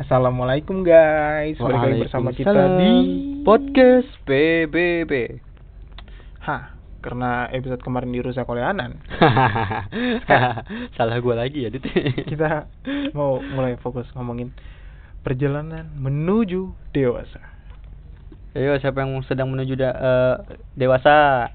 Assalamualaikum 0.00 0.80
guys, 0.80 1.60
balik 1.60 1.76
lagi 1.76 2.00
bersama 2.08 2.32
kita 2.32 2.56
di 2.80 2.92
podcast 3.44 4.08
PBB. 4.24 5.12
Hah, 6.40 6.72
karena 7.04 7.52
episode 7.52 7.84
kemarin 7.84 8.08
dirusak 8.08 8.48
oleh 8.48 8.64
Anan, 8.64 8.96
Salah 10.96 11.20
gua 11.20 11.44
lagi 11.44 11.68
ya, 11.68 11.68
Dit. 11.68 11.84
kita 12.24 12.64
mau 13.12 13.44
mulai 13.44 13.76
fokus 13.76 14.08
ngomongin 14.16 14.56
perjalanan 15.20 15.92
menuju 16.00 16.72
dewasa. 16.96 17.44
Ayo, 18.56 18.80
siapa 18.80 19.04
yang 19.04 19.20
sedang 19.28 19.52
menuju 19.52 19.76
da- 19.76 20.00
eh, 20.00 20.36
dewasa? 20.80 21.52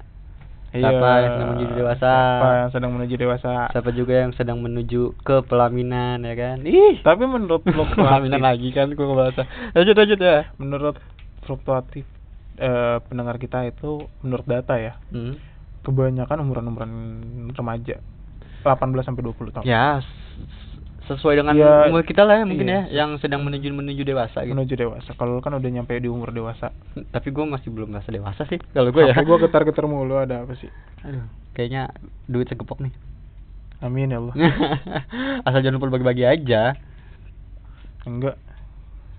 Siapa 0.78 1.08
yang 1.16 1.30
sedang 1.30 1.50
menuju 1.50 1.72
dewasa? 1.74 2.10
Siapa 2.10 2.48
yang 2.52 2.70
sedang 2.70 2.90
menuju 2.92 3.14
dewasa? 3.16 3.52
Siapa 3.68 3.90
juga 3.90 4.14
yang 4.16 4.32
sedang 4.32 4.58
menuju 4.58 5.00
ke 5.18 5.36
pelaminan 5.42 6.20
ya 6.20 6.34
kan? 6.34 6.58
Ih, 6.62 7.00
Tapi 7.00 7.22
menurut 7.24 7.62
pelaminan 7.94 8.40
lagi 8.40 8.68
kan 8.70 8.90
gua 8.90 9.06
ngebahas. 9.06 9.44
Lanjut 9.72 9.94
lanjut 9.94 10.18
ya. 10.18 10.38
menurut 10.56 10.96
fluktuatif 11.42 12.04
eh, 12.56 12.96
pendengar 13.02 13.36
kita 13.36 13.62
itu 13.64 13.90
menurut 14.20 14.44
data 14.44 14.74
ya, 14.74 14.98
Hmm. 15.08 15.36
kebanyakan 15.80 16.40
umuran-umuran 16.40 16.90
remaja 17.52 18.02
18 18.62 18.74
sampai 19.02 19.22
20 19.22 19.52
tahun. 19.52 19.62
Ya, 19.62 20.00
s- 20.00 20.25
sesuai 21.06 21.38
dengan 21.38 21.54
Ya, 21.54 21.86
umur 21.86 22.02
kita 22.02 22.26
lah 22.26 22.42
ya 22.42 22.44
mungkin 22.44 22.66
iya. 22.66 22.82
ya, 22.90 23.06
yang 23.06 23.16
sedang 23.22 23.46
menuju 23.46 23.70
menuju 23.70 24.02
dewasa 24.02 24.42
gitu. 24.42 24.52
Menuju 24.52 24.74
dewasa. 24.74 25.10
Kalau 25.14 25.38
kan 25.38 25.54
udah 25.54 25.70
nyampe 25.70 25.94
di 25.98 26.10
umur 26.10 26.34
dewasa. 26.34 26.74
Tapi 27.14 27.30
gua 27.30 27.46
masih 27.46 27.70
belum 27.70 27.94
merasa 27.94 28.10
dewasa 28.10 28.42
sih 28.50 28.58
kalau 28.74 28.90
gua 28.90 29.10
ya. 29.10 29.14
Sampai 29.14 29.30
gua 29.30 29.38
getar-getar 29.38 29.86
mulu 29.86 30.18
ada 30.18 30.42
apa 30.42 30.58
sih? 30.58 30.68
Aduh, 31.06 31.24
kayaknya 31.54 31.94
duit 32.26 32.50
segepok 32.50 32.82
nih. 32.82 32.94
Amin 33.84 34.10
ya 34.10 34.18
Allah. 34.18 34.34
Asal 35.46 35.60
jangan 35.60 35.76
lupa 35.78 35.94
bagi-bagi 35.94 36.24
aja. 36.24 36.74
Enggak. 38.08 38.40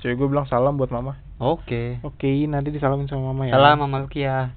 Cewek 0.02 0.18
gue 0.18 0.28
bilang 0.30 0.46
salam 0.50 0.78
buat 0.78 0.90
mama. 0.94 1.18
Oke. 1.38 2.02
Oke, 2.02 2.30
nanti 2.50 2.74
disalamin 2.74 3.06
sama 3.10 3.34
mama 3.34 3.50
ya. 3.50 3.54
Salam 3.54 3.82
Mama 3.82 4.06
Rukia. 4.06 4.54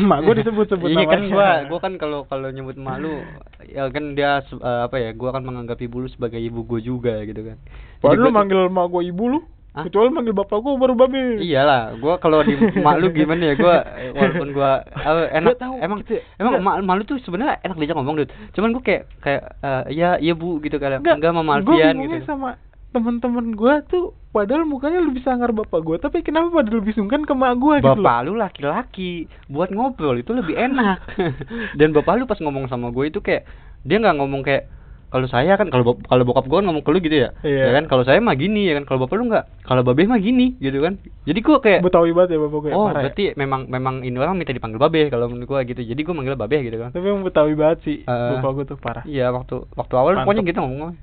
Mak 0.00 0.18
gue 0.24 0.34
disebut-sebut 0.40 0.88
Iya 0.94 1.04
kan 1.04 1.22
gua 1.28 1.48
gua 1.68 1.78
kan 1.78 2.00
kalau 2.00 2.24
kalau 2.24 2.48
nyebut 2.48 2.80
malu 2.80 3.20
ya 3.68 3.92
kan 3.92 4.16
dia 4.16 4.40
eh, 4.40 4.80
apa 4.88 4.96
ya 4.96 5.12
gua 5.12 5.36
kan 5.36 5.44
menganggap 5.44 5.76
ibu 5.80 6.00
lu 6.00 6.08
sebagai 6.08 6.40
ibu 6.40 6.64
gua 6.64 6.80
juga 6.80 7.20
gitu 7.22 7.44
kan. 7.44 7.56
Padahal 8.00 8.16
gua 8.16 8.24
lu 8.24 8.30
manggil 8.32 8.60
mak 8.72 8.88
gue 8.88 9.02
ibu 9.06 9.24
lu. 9.28 9.40
Hah? 9.72 9.88
Kecuali 9.88 10.12
manggil 10.12 10.36
bapak 10.36 10.60
gue 10.60 10.72
baru 10.76 10.92
babe. 10.92 11.40
Iyalah, 11.40 11.96
gua 11.96 12.20
kalau 12.20 12.44
di 12.44 12.52
mak 12.84 13.00
lu 13.00 13.08
gimana 13.08 13.52
ya 13.52 13.54
gua 13.56 13.76
walaupun 14.12 14.48
gua 14.52 14.70
eh, 15.08 15.28
enak 15.32 15.56
Gua 15.56 15.60
tahu, 15.60 15.74
emang 15.80 15.98
gitu 16.04 16.12
ya. 16.16 16.22
emang 16.40 16.52
Enggak. 16.60 16.76
mak 16.80 16.88
malu 16.88 17.02
tuh 17.04 17.16
sebenarnya 17.20 17.56
enak 17.60 17.76
diajak 17.76 17.96
ngomong 17.96 18.16
Dut. 18.20 18.30
Cuman 18.52 18.72
gua 18.72 18.82
kayak 18.84 19.02
kayak 19.20 19.42
eh, 19.60 19.82
ya 19.92 20.16
iya 20.16 20.32
Bu 20.32 20.60
gitu 20.60 20.76
kan. 20.76 21.00
Enggak, 21.00 21.32
Mama 21.32 21.60
Gue 21.60 21.76
Alfian 21.76 22.00
gitu. 22.00 22.24
sama 22.24 22.56
temen-temen 22.92 23.52
gue 23.52 23.74
tuh 23.86 24.04
padahal 24.28 24.62
mukanya 24.62 24.98
lebih 24.98 25.20
sangar 25.20 25.50
bapak 25.50 25.80
gue 25.80 25.96
tapi 25.98 26.20
kenapa 26.20 26.52
pada 26.52 26.70
lebih 26.70 26.92
sungkan 26.92 27.22
ke 27.22 27.32
mak 27.32 27.56
gue 27.56 27.74
gitu 27.78 27.88
loh 27.90 27.96
Bapak 27.98 28.18
lu 28.22 28.32
laki-laki, 28.34 29.12
buat 29.46 29.68
ngobrol 29.68 30.16
itu 30.16 30.30
lebih 30.30 30.54
enak. 30.54 31.00
Dan 31.78 31.90
bapak 31.90 32.14
lu 32.14 32.24
pas 32.24 32.38
ngomong 32.38 32.64
sama 32.66 32.88
gue 32.88 33.08
itu 33.08 33.18
kayak 33.18 33.44
dia 33.82 33.96
nggak 33.96 34.14
ngomong 34.14 34.40
kayak 34.40 34.68
kalau 35.08 35.28
saya 35.28 35.60
kan 35.60 35.68
kalau 35.68 36.00
kalau 36.00 36.24
bokap 36.24 36.46
gue 36.46 36.56
kan 36.56 36.64
ngomong 36.64 36.80
ke 36.80 36.88
lu 36.88 36.98
gitu 36.98 37.16
ya. 37.18 37.36
Iya. 37.42 37.68
Ya 37.68 37.72
kan 37.74 37.84
kalau 37.84 38.00
saya 38.00 38.16
mah 38.16 38.32
gini 38.32 38.64
ya 38.64 38.74
kan 38.74 38.84
kalau 38.84 39.04
bapak 39.04 39.16
lu 39.16 39.28
nggak. 39.28 39.44
Kalau 39.62 39.82
babe 39.82 40.04
mah 40.06 40.16
gini 40.16 40.56
gitu 40.56 40.80
kan. 40.80 40.96
Jadi 41.22 41.38
gue 41.38 41.56
kayak 41.58 41.80
Betawi 41.80 42.10
banget 42.10 42.30
ya 42.32 42.40
bapak 42.40 42.58
gue 42.58 42.70
Oh, 42.72 42.88
parah 42.88 42.92
ya. 42.94 43.04
berarti 43.06 43.24
memang 43.36 43.68
memang 43.68 44.00
ini 44.00 44.16
orang 44.16 44.34
minta 44.34 44.50
dipanggil 44.50 44.80
babe 44.80 45.08
kalau 45.08 45.28
menurut 45.28 45.44
gua 45.46 45.60
gitu. 45.62 45.78
Jadi 45.78 46.00
gua 46.00 46.14
manggil 46.14 46.32
babe 46.34 46.56
gitu 46.58 46.76
kan. 46.78 46.90
tapi 46.90 47.04
emang 47.04 47.22
Betawi 47.22 47.52
banget 47.52 47.78
sih 47.84 47.96
Eh, 48.00 48.30
bapak 48.32 48.50
gue 48.54 48.64
tuh 48.66 48.78
parah 48.78 49.04
Iya, 49.04 49.28
waktu 49.30 49.68
waktu 49.70 49.94
awal 49.94 50.12
Mantep. 50.14 50.24
pokoknya 50.24 50.42
gitu 50.48 50.60
ngomong. 50.64 50.96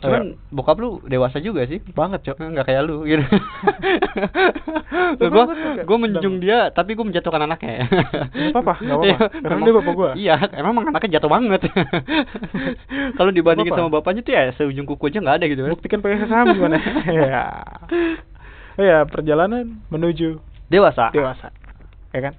Cuman 0.00 0.22
bokap 0.48 0.76
lu 0.76 1.04
dewasa 1.04 1.38
juga 1.38 1.64
sih. 1.64 1.78
banget 1.90 2.24
cok 2.24 2.40
Enggak 2.42 2.66
kayak 2.66 2.82
lu 2.82 3.04
gitu. 3.04 3.20
Suka. 5.16 5.44
gua 5.84 5.96
menjunjung 5.98 6.36
dia 6.38 6.70
tapi 6.70 6.94
gua 6.94 7.04
menjatuhkan 7.04 7.42
anaknya. 7.42 7.84
Apa-apa, 8.50 8.74
nggak 8.78 8.96
apa-apa. 8.96 9.06
Iya, 9.06 9.16
Karena 9.30 9.52
emang- 9.52 9.66
dia 9.66 9.74
bapak 9.76 9.92
gua. 9.92 10.10
Iya, 10.14 10.34
emang 10.54 10.74
anaknya 10.82 11.10
jatuh 11.16 11.30
banget. 11.30 11.60
Kalau 13.16 13.30
dibandingin 13.30 13.72
sama 13.72 13.90
bapaknya 13.90 14.20
tuh 14.20 14.32
ya 14.32 14.42
seujung 14.54 14.86
kuku 14.86 15.04
aja 15.06 15.18
nggak 15.20 15.36
ada 15.36 15.44
gitu 15.46 15.60
kan. 15.62 15.70
buktikan 15.72 15.98
pakai 16.00 16.24
saham 16.24 16.46
gimana 16.50 16.76
ya 17.10 17.44
ya 18.76 18.98
perjalanan 19.04 19.84
menuju 19.88 20.40
Dewasa. 20.66 21.10
dewasa 21.10 21.50
ya 22.10 22.20
kan 22.22 22.34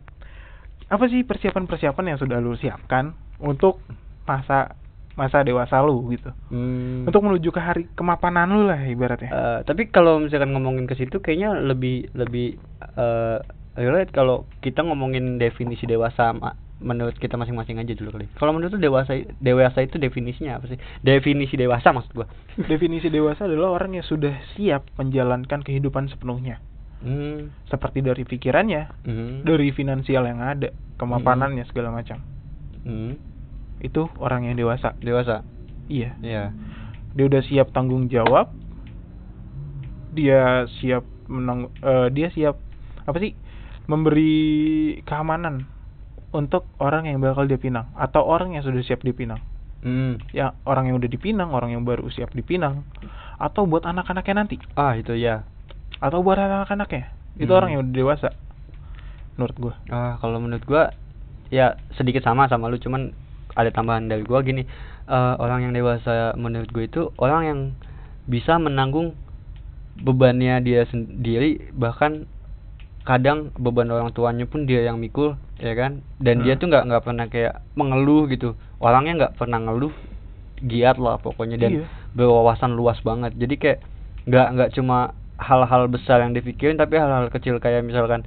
apa 0.88 1.06
sih 1.06 1.22
persiapan-persiapan 1.22 2.06
yang 2.08 2.18
sudah 2.18 2.38
lu 2.38 2.56
siapkan 2.56 3.14
untuk 3.38 3.80
masa 4.24 4.74
masa 5.13 5.41
dewasa 5.41 5.79
lu 5.79 6.07
gitu 6.09 6.31
Hmm. 6.47 7.03
untuk 7.03 7.22
menuju 7.22 7.49
ke 7.49 7.59
hari 7.59 7.83
kemapanan 7.91 8.47
lu 8.47 8.67
lah 8.67 8.79
ibaratnya 8.81 9.29
Eh, 9.29 9.59
tapi 9.63 9.88
kalau 9.88 10.19
misalkan 10.19 10.51
ngomongin 10.51 10.85
ke 10.85 10.95
situ 10.95 11.19
kayaknya 11.19 11.55
lebih 11.57 12.11
lebih 12.13 12.55
eh 12.95 13.39
relate 13.73 14.11
kalau 14.11 14.44
kita 14.59 14.83
ngomongin 14.83 15.38
definisi 15.38 15.83
dewasa 15.85 16.35
menurut 16.81 17.13
kita 17.16 17.38
masing-masing 17.38 17.77
aja 17.77 17.94
dulu 17.94 18.09
kali. 18.11 18.25
Kalau 18.35 18.51
menurut 18.51 18.73
lu 18.73 18.81
dewasa 18.81 19.13
dewasa 19.38 19.79
itu 19.79 19.95
definisinya 19.95 20.57
apa 20.57 20.66
sih? 20.66 20.75
Definisi 20.99 21.53
dewasa 21.53 21.93
maksud 21.93 22.11
gua. 22.11 22.25
definisi 22.72 23.07
dewasa 23.07 23.45
adalah 23.45 23.72
orang 23.72 23.95
yang 23.95 24.03
sudah 24.03 24.33
siap 24.53 24.89
menjalankan 24.97 25.61
kehidupan 25.61 26.09
sepenuhnya 26.09 26.59
Hmm. 26.99 27.49
seperti 27.66 28.01
dari 28.01 28.22
pikirannya 28.22 28.91
Hmm. 29.05 29.41
dari 29.41 29.69
finansial 29.72 30.22
yang 30.22 30.38
ada 30.38 30.69
kemapanannya 30.97 31.66
segala 31.66 31.89
macam 31.89 32.22
Hmm. 32.81 33.17
Itu 33.81 34.06
orang 34.18 34.46
yang 34.46 34.56
dewasa 34.56 34.94
Dewasa. 34.97 35.42
iya 35.88 36.14
Iya. 36.22 36.53
dia 37.12 37.25
udah 37.28 37.42
siap 37.42 37.74
tanggung 37.74 38.08
jawab 38.08 38.53
dia 40.12 40.68
siap 40.80 41.03
menang 41.25 41.72
eh, 41.80 42.08
dia 42.12 42.28
siap 42.30 42.59
apa 43.02 43.18
sih 43.18 43.31
memberi 43.88 44.34
keamanan 45.03 45.66
untuk 46.31 46.68
orang 46.78 47.08
yang 47.08 47.20
bakal 47.20 47.44
dia 47.44 47.59
pinang 47.59 47.91
atau 47.94 48.24
orang 48.24 48.56
yang 48.56 48.64
sudah 48.64 48.81
siap 48.81 49.02
dipinang 49.02 49.41
Hmm. 49.81 50.22
ya 50.30 50.53
orang 50.62 50.86
yang 50.86 51.02
udah 51.02 51.09
dipinang 51.09 51.50
orang 51.50 51.74
yang 51.74 51.81
baru 51.81 52.06
siap 52.08 52.30
dipinang 52.31 52.86
atau 53.36 53.66
buat 53.66 53.81
anak-anaknya 53.81 54.36
nanti 54.38 54.62
Ah, 54.78 54.94
itu 54.94 55.18
ya. 55.18 55.41
atau 55.97 56.22
buat 56.22 56.38
anak-anaknya 56.38 57.09
itu 57.36 57.50
Hmm. 57.50 57.58
orang 57.58 57.70
yang 57.74 57.81
udah 57.81 57.96
dewasa 57.96 58.30
menurut 59.36 59.58
gua 59.58 59.74
Ah, 59.90 60.22
kalau 60.22 60.38
menurut 60.38 60.62
gua 60.64 60.94
ya 61.50 61.81
sedikit 61.97 62.22
sama 62.22 62.46
sama 62.46 62.70
lu 62.70 62.78
cuman 62.78 63.09
ada 63.53 63.69
tambahan 63.69 64.07
dari 64.07 64.23
gua 64.23 64.41
gini. 64.41 64.63
eh, 65.12 65.35
orang 65.44 65.67
yang 65.67 65.73
dewasa 65.75 66.31
menurut 66.39 66.72
gue 66.72 66.88
itu 66.88 67.01
orang 67.19 67.41
yang 67.44 67.59
bisa 68.23 68.56
menanggung 68.56 69.12
bebannya 69.97 70.63
dia 70.63 70.88
sendiri 70.88 71.67
bahkan 71.75 72.25
kadang 73.03 73.50
beban 73.57 73.90
orang 73.91 74.13
tuanya 74.13 74.45
pun 74.47 74.63
dia 74.69 74.85
yang 74.85 75.01
mikul 75.01 75.35
ya 75.57 75.73
kan 75.73 76.06
dan 76.22 76.45
dia 76.45 76.53
Hmm. 76.56 76.61
tuh 76.61 76.67
nggak 76.69 76.84
nggak 76.88 77.03
pernah 77.03 77.25
kayak 77.28 77.53
mengeluh 77.75 78.29
gitu 78.29 78.53
orangnya 78.79 79.25
nggak 79.25 79.34
pernah 79.35 79.59
ngeluh 79.59 79.91
giat 80.61 81.01
lah 81.01 81.17
pokoknya 81.17 81.57
dan 81.57 81.72
Iya. 81.81 81.85
berwawasan 82.13 82.78
luas 82.78 83.01
banget 83.01 83.34
jadi 83.35 83.56
kayak 83.57 83.79
nggak 84.29 84.47
nggak 84.53 84.69
cuma 84.78 85.17
hal-hal 85.41 85.90
besar 85.90 86.22
yang 86.22 86.31
dipikirin 86.31 86.78
tapi 86.78 87.01
hal-hal 87.01 87.28
kecil 87.34 87.57
kayak 87.57 87.81
misalkan 87.81 88.22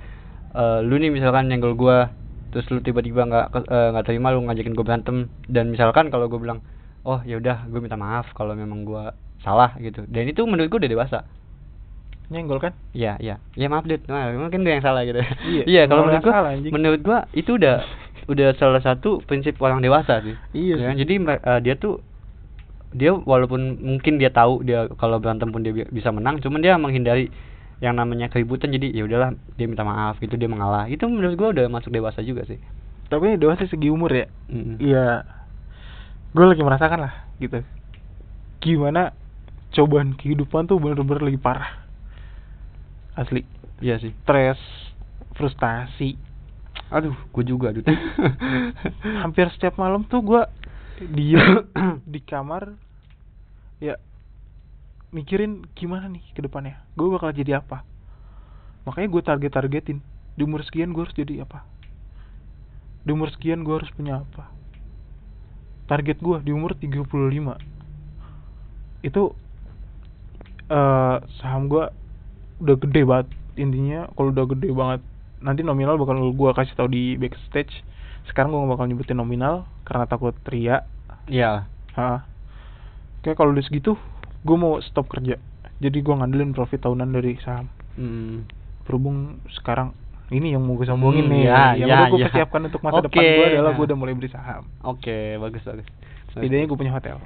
eh, 0.52 0.78
lu 0.82 0.98
nih 0.98 1.08
misalkan 1.08 1.46
nyenggol 1.46 1.78
gua 1.78 2.10
terus 2.54 2.70
lu 2.70 2.78
tiba-tiba 2.78 3.26
nggak 3.26 3.46
ke- 3.50 3.66
eh, 3.66 3.88
nggak 3.90 4.06
terima 4.06 4.30
lu 4.30 4.46
ngajakin 4.46 4.78
gua 4.78 4.86
berantem 4.86 5.16
dan 5.50 5.74
misalkan 5.74 6.06
kalau 6.14 6.30
gua 6.30 6.38
bilang 6.38 6.58
oh 7.02 7.18
ya 7.26 7.36
udah 7.42 7.66
gue 7.66 7.80
minta 7.82 7.98
maaf 7.98 8.30
kalau 8.32 8.54
memang 8.54 8.86
gua 8.86 9.12
salah 9.42 9.74
gitu 9.82 10.06
dan 10.06 10.30
itu 10.30 10.46
menurut 10.46 10.70
gua 10.70 10.78
udah 10.86 10.92
dewasa 10.94 11.18
nyenggol 12.32 12.56
kan 12.56 12.72
Iya, 12.96 13.20
iya. 13.20 13.36
Ya 13.52 13.66
maaf, 13.68 13.84
Dit. 13.84 14.08
Nah, 14.08 14.32
mungkin 14.32 14.64
gue 14.64 14.72
yang 14.72 14.80
salah 14.80 15.04
gitu. 15.04 15.20
Iya, 15.68 15.84
kalau 15.84 16.08
emang 16.08 16.24
menurut 16.24 16.32
anjing. 16.32 16.72
menurut 16.72 17.00
gua 17.04 17.18
itu 17.36 17.60
udah 17.60 17.84
udah 18.24 18.48
salah 18.56 18.80
satu 18.80 19.20
prinsip 19.28 19.60
orang 19.60 19.84
dewasa 19.84 20.24
sih. 20.24 20.32
Iya 20.56 20.74
Ya, 20.80 20.90
jadi 20.96 21.14
eh, 21.20 21.60
dia 21.60 21.74
tuh 21.76 22.00
dia 22.94 23.12
walaupun 23.12 23.76
mungkin 23.82 24.16
dia 24.16 24.30
tahu 24.32 24.62
dia 24.64 24.86
kalau 24.96 25.18
berantem 25.20 25.50
pun 25.50 25.60
dia 25.60 25.74
bi- 25.74 25.90
bisa 25.90 26.14
menang, 26.14 26.38
cuman 26.40 26.62
dia 26.64 26.78
menghindari 26.80 27.28
yang 27.82 27.98
namanya 27.98 28.30
keributan 28.30 28.70
jadi 28.70 28.94
ya 28.94 29.02
udahlah 29.06 29.34
dia 29.58 29.66
minta 29.66 29.82
maaf 29.82 30.18
gitu 30.22 30.34
dia 30.38 30.46
mengalah. 30.50 30.86
Itu 30.86 31.10
menurut 31.10 31.34
gua 31.34 31.48
udah 31.50 31.66
masuk 31.70 31.90
dewasa 31.90 32.22
juga 32.22 32.46
sih. 32.46 32.58
tapi 33.12 33.36
dewasa 33.36 33.68
segi 33.68 33.92
umur 33.92 34.10
ya. 34.10 34.26
Iya, 34.80 35.28
gue 36.34 36.44
lagi 36.50 36.62
merasakan 36.64 37.04
lah 37.04 37.14
gitu. 37.38 37.62
Gimana 38.64 39.12
cobaan 39.70 40.16
kehidupan 40.16 40.66
tuh 40.66 40.80
bener-bener 40.80 41.30
lagi 41.30 41.38
parah. 41.38 41.84
Asli, 43.14 43.46
Iya 43.78 44.02
sih. 44.02 44.10
stres, 44.26 44.58
frustasi. 45.38 46.18
Aduh, 46.90 47.14
gua 47.30 47.44
juga, 47.46 47.68
Dut. 47.70 47.86
Hampir 49.22 49.46
setiap 49.54 49.78
malam 49.78 50.02
tuh 50.10 50.24
gue 50.24 50.42
diem 51.14 51.70
di 52.12 52.18
kamar, 52.24 52.74
ya 53.78 53.94
mikirin 55.14 55.62
gimana 55.78 56.10
nih 56.10 56.26
ke 56.34 56.42
depannya. 56.42 56.82
Gue 56.98 57.08
bakal 57.14 57.30
jadi 57.30 57.62
apa? 57.62 57.86
Makanya 58.84 59.08
gue 59.08 59.22
target-targetin. 59.22 59.98
Di 60.34 60.42
umur 60.42 60.66
sekian 60.66 60.90
gue 60.90 61.06
harus 61.06 61.14
jadi 61.14 61.46
apa? 61.46 61.62
Di 63.06 63.14
umur 63.14 63.30
sekian 63.30 63.62
gue 63.62 63.78
harus 63.78 63.88
punya 63.94 64.26
apa? 64.26 64.50
Target 65.86 66.18
gue 66.18 66.36
di 66.42 66.50
umur 66.50 66.74
35 66.74 67.06
Itu 69.06 69.38
eh 70.72 71.16
saham 71.40 71.68
gua 71.68 71.92
udah 72.64 72.76
gede 72.80 73.04
banget 73.04 73.28
intinya 73.60 74.08
kalau 74.16 74.32
udah 74.32 74.46
gede 74.56 74.72
banget 74.72 75.00
nanti 75.44 75.60
nominal 75.60 76.00
bakal 76.00 76.16
gua 76.32 76.56
kasih 76.56 76.72
tahu 76.72 76.88
di 76.88 77.20
backstage 77.20 77.84
sekarang 78.32 78.56
gua 78.56 78.64
nggak 78.64 78.72
bakal 78.72 78.86
nyebutin 78.88 79.18
nominal 79.20 79.68
karena 79.84 80.08
takut 80.08 80.32
ria 80.48 80.88
Iya. 81.28 81.68
ha 82.00 82.24
kayak 83.20 83.36
kalau 83.36 83.52
udah 83.52 83.64
segitu 83.64 83.96
gua 84.44 84.56
mau 84.56 84.74
stop 84.80 85.08
kerja 85.08 85.40
jadi 85.76 85.98
gua 85.98 86.20
ngandelin 86.20 86.52
profit 86.52 86.80
tahunan 86.80 87.10
dari 87.10 87.34
saham 87.38 87.66
Hmm. 87.94 88.42
berhubung 88.82 89.38
sekarang 89.52 89.94
ini 90.28 90.50
yang 90.50 90.60
mau 90.60 90.74
gue 90.74 90.82
sombongin 90.82 91.24
Hmm, 91.24 91.32
nih 91.32 91.42
ya, 91.44 91.62
yang 91.74 91.88
ya, 91.88 91.94
udah 91.94 92.06
gue 92.08 92.18
ya. 92.18 92.26
persiapkan 92.26 92.60
untuk 92.64 92.80
masa 92.80 93.00
depan 93.00 93.22
Oke. 93.22 93.30
gue 93.30 93.46
adalah 93.50 93.70
gue 93.72 93.84
udah 93.84 93.96
mulai 93.96 94.12
beli 94.12 94.28
saham 94.28 94.66
Oke, 94.82 95.36
bagus 95.36 95.62
bagus. 95.62 95.86
setidaknya 96.28 96.66
gue 96.66 96.74
punya 96.76 96.90
hotel 96.90 97.16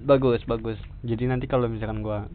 bagus 0.00 0.40
bagus 0.44 0.74
jadi 1.00 1.24
nanti 1.26 1.44
kalau 1.44 1.66
misalkan 1.66 2.00
gua 2.00 2.26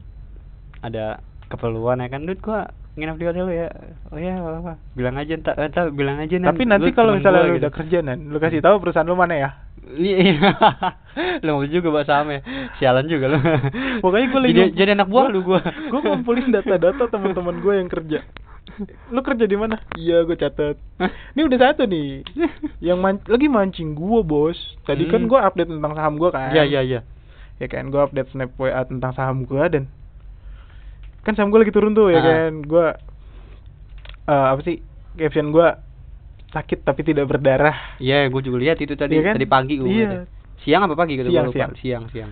ada 0.79 1.19
keperluan 1.45 1.97
ya 1.97 2.07
kan 2.07 2.23
duit 2.23 2.39
gua 2.39 2.69
nginep 2.93 3.17
di 3.17 3.25
hotel 3.25 3.47
ya 3.49 3.67
oh 4.07 4.15
ya 4.15 4.37
apa, 4.37 4.49
apa. 4.55 4.73
bilang 4.93 5.17
aja 5.17 5.33
entar, 5.33 5.57
entar 5.57 5.89
bilang 5.89 6.15
aja 6.17 6.35
Nan. 6.37 6.47
tapi 6.47 6.63
nanti 6.63 6.89
kalau 6.93 7.11
misalnya 7.11 7.43
lu 7.43 7.57
gitu. 7.57 7.61
udah 7.65 7.73
kerja 7.73 7.97
nan 7.99 8.29
lu 8.29 8.37
kasih 8.37 8.61
tahu 8.61 8.79
perusahaan 8.79 9.03
lu 9.03 9.17
mana 9.17 9.35
ya 9.35 9.49
Iya, 9.87 10.17
iya. 10.17 10.49
lu 11.45 11.49
mau 11.53 11.65
juga 11.65 11.87
bahas 11.89 12.09
saham 12.09 12.27
ya 12.27 12.41
sialan 12.75 13.05
juga 13.05 13.29
lu. 13.29 13.37
Pokoknya 14.03 14.27
gua 14.27 14.41
lagi 14.41 14.53
jadi, 14.55 14.71
jadi 14.73 14.91
anak 14.93 15.07
buah 15.07 15.27
lu 15.29 15.39
gua. 15.41 15.61
Gue 15.91 15.99
ngumpulin 16.01 16.49
data-data 16.49 17.05
teman-teman 17.05 17.59
gue 17.59 17.73
yang 17.75 17.87
kerja. 17.87 18.19
Lu 19.07 19.21
kerja 19.21 19.45
di 19.45 19.53
mana? 19.53 19.77
Iya 19.93 20.25
gue 20.25 20.33
catat. 20.33 20.75
Ini 21.31 21.45
udah 21.45 21.59
satu 21.61 21.85
nih. 21.85 22.25
Yang 22.81 22.97
man 22.97 23.15
lagi 23.23 23.45
mancing 23.45 23.93
gue 23.93 24.19
bos. 24.21 24.57
Tadi 24.83 25.05
kan 25.05 25.21
Hmm. 25.21 25.29
gue 25.29 25.39
update 25.39 25.69
tentang 25.69 25.93
saham 25.93 26.13
gue 26.17 26.29
kan. 26.29 26.49
Iya 26.49 26.63
iya 26.65 26.81
iya. 26.81 26.99
Ya 27.55 27.67
kan 27.69 27.87
gue 27.87 28.01
update 28.01 28.33
snap 28.33 28.51
wa 28.57 28.67
tentang 28.83 29.13
saham 29.13 29.45
gue 29.45 29.63
dan 29.69 29.83
kan 31.21 31.33
saham 31.33 31.49
gue 31.49 31.61
lagi 31.61 31.71
turun 31.71 31.93
tuh 31.93 32.09
ya 32.09 32.19
Ah. 32.19 32.25
kan. 32.25 32.51
Gue 32.61 32.87
eh 34.25 34.45
apa 34.49 34.61
sih? 34.61 34.81
Caption 35.15 35.53
gue 35.53 35.67
sakit 36.55 36.79
tapi 36.81 37.03
tidak 37.03 37.27
berdarah 37.27 37.97
iya 37.97 38.23
gua 38.25 38.39
juga 38.39 38.57
lihat 38.57 38.77
itu 38.77 38.93
tadi 38.93 39.13
Iya 39.13 39.23
kan? 39.25 39.33
tadi 39.35 39.45
pagi 39.45 39.75
gua 39.75 39.85
Iya. 39.85 39.93
ngeliatnya. 40.07 40.21
siang 40.57 40.81
apa 40.81 40.95
pagi 40.95 41.13
gitu 41.13 41.27
Siang, 41.27 41.47
siang. 41.51 41.71
siang 41.75 42.03
siang 42.09 42.31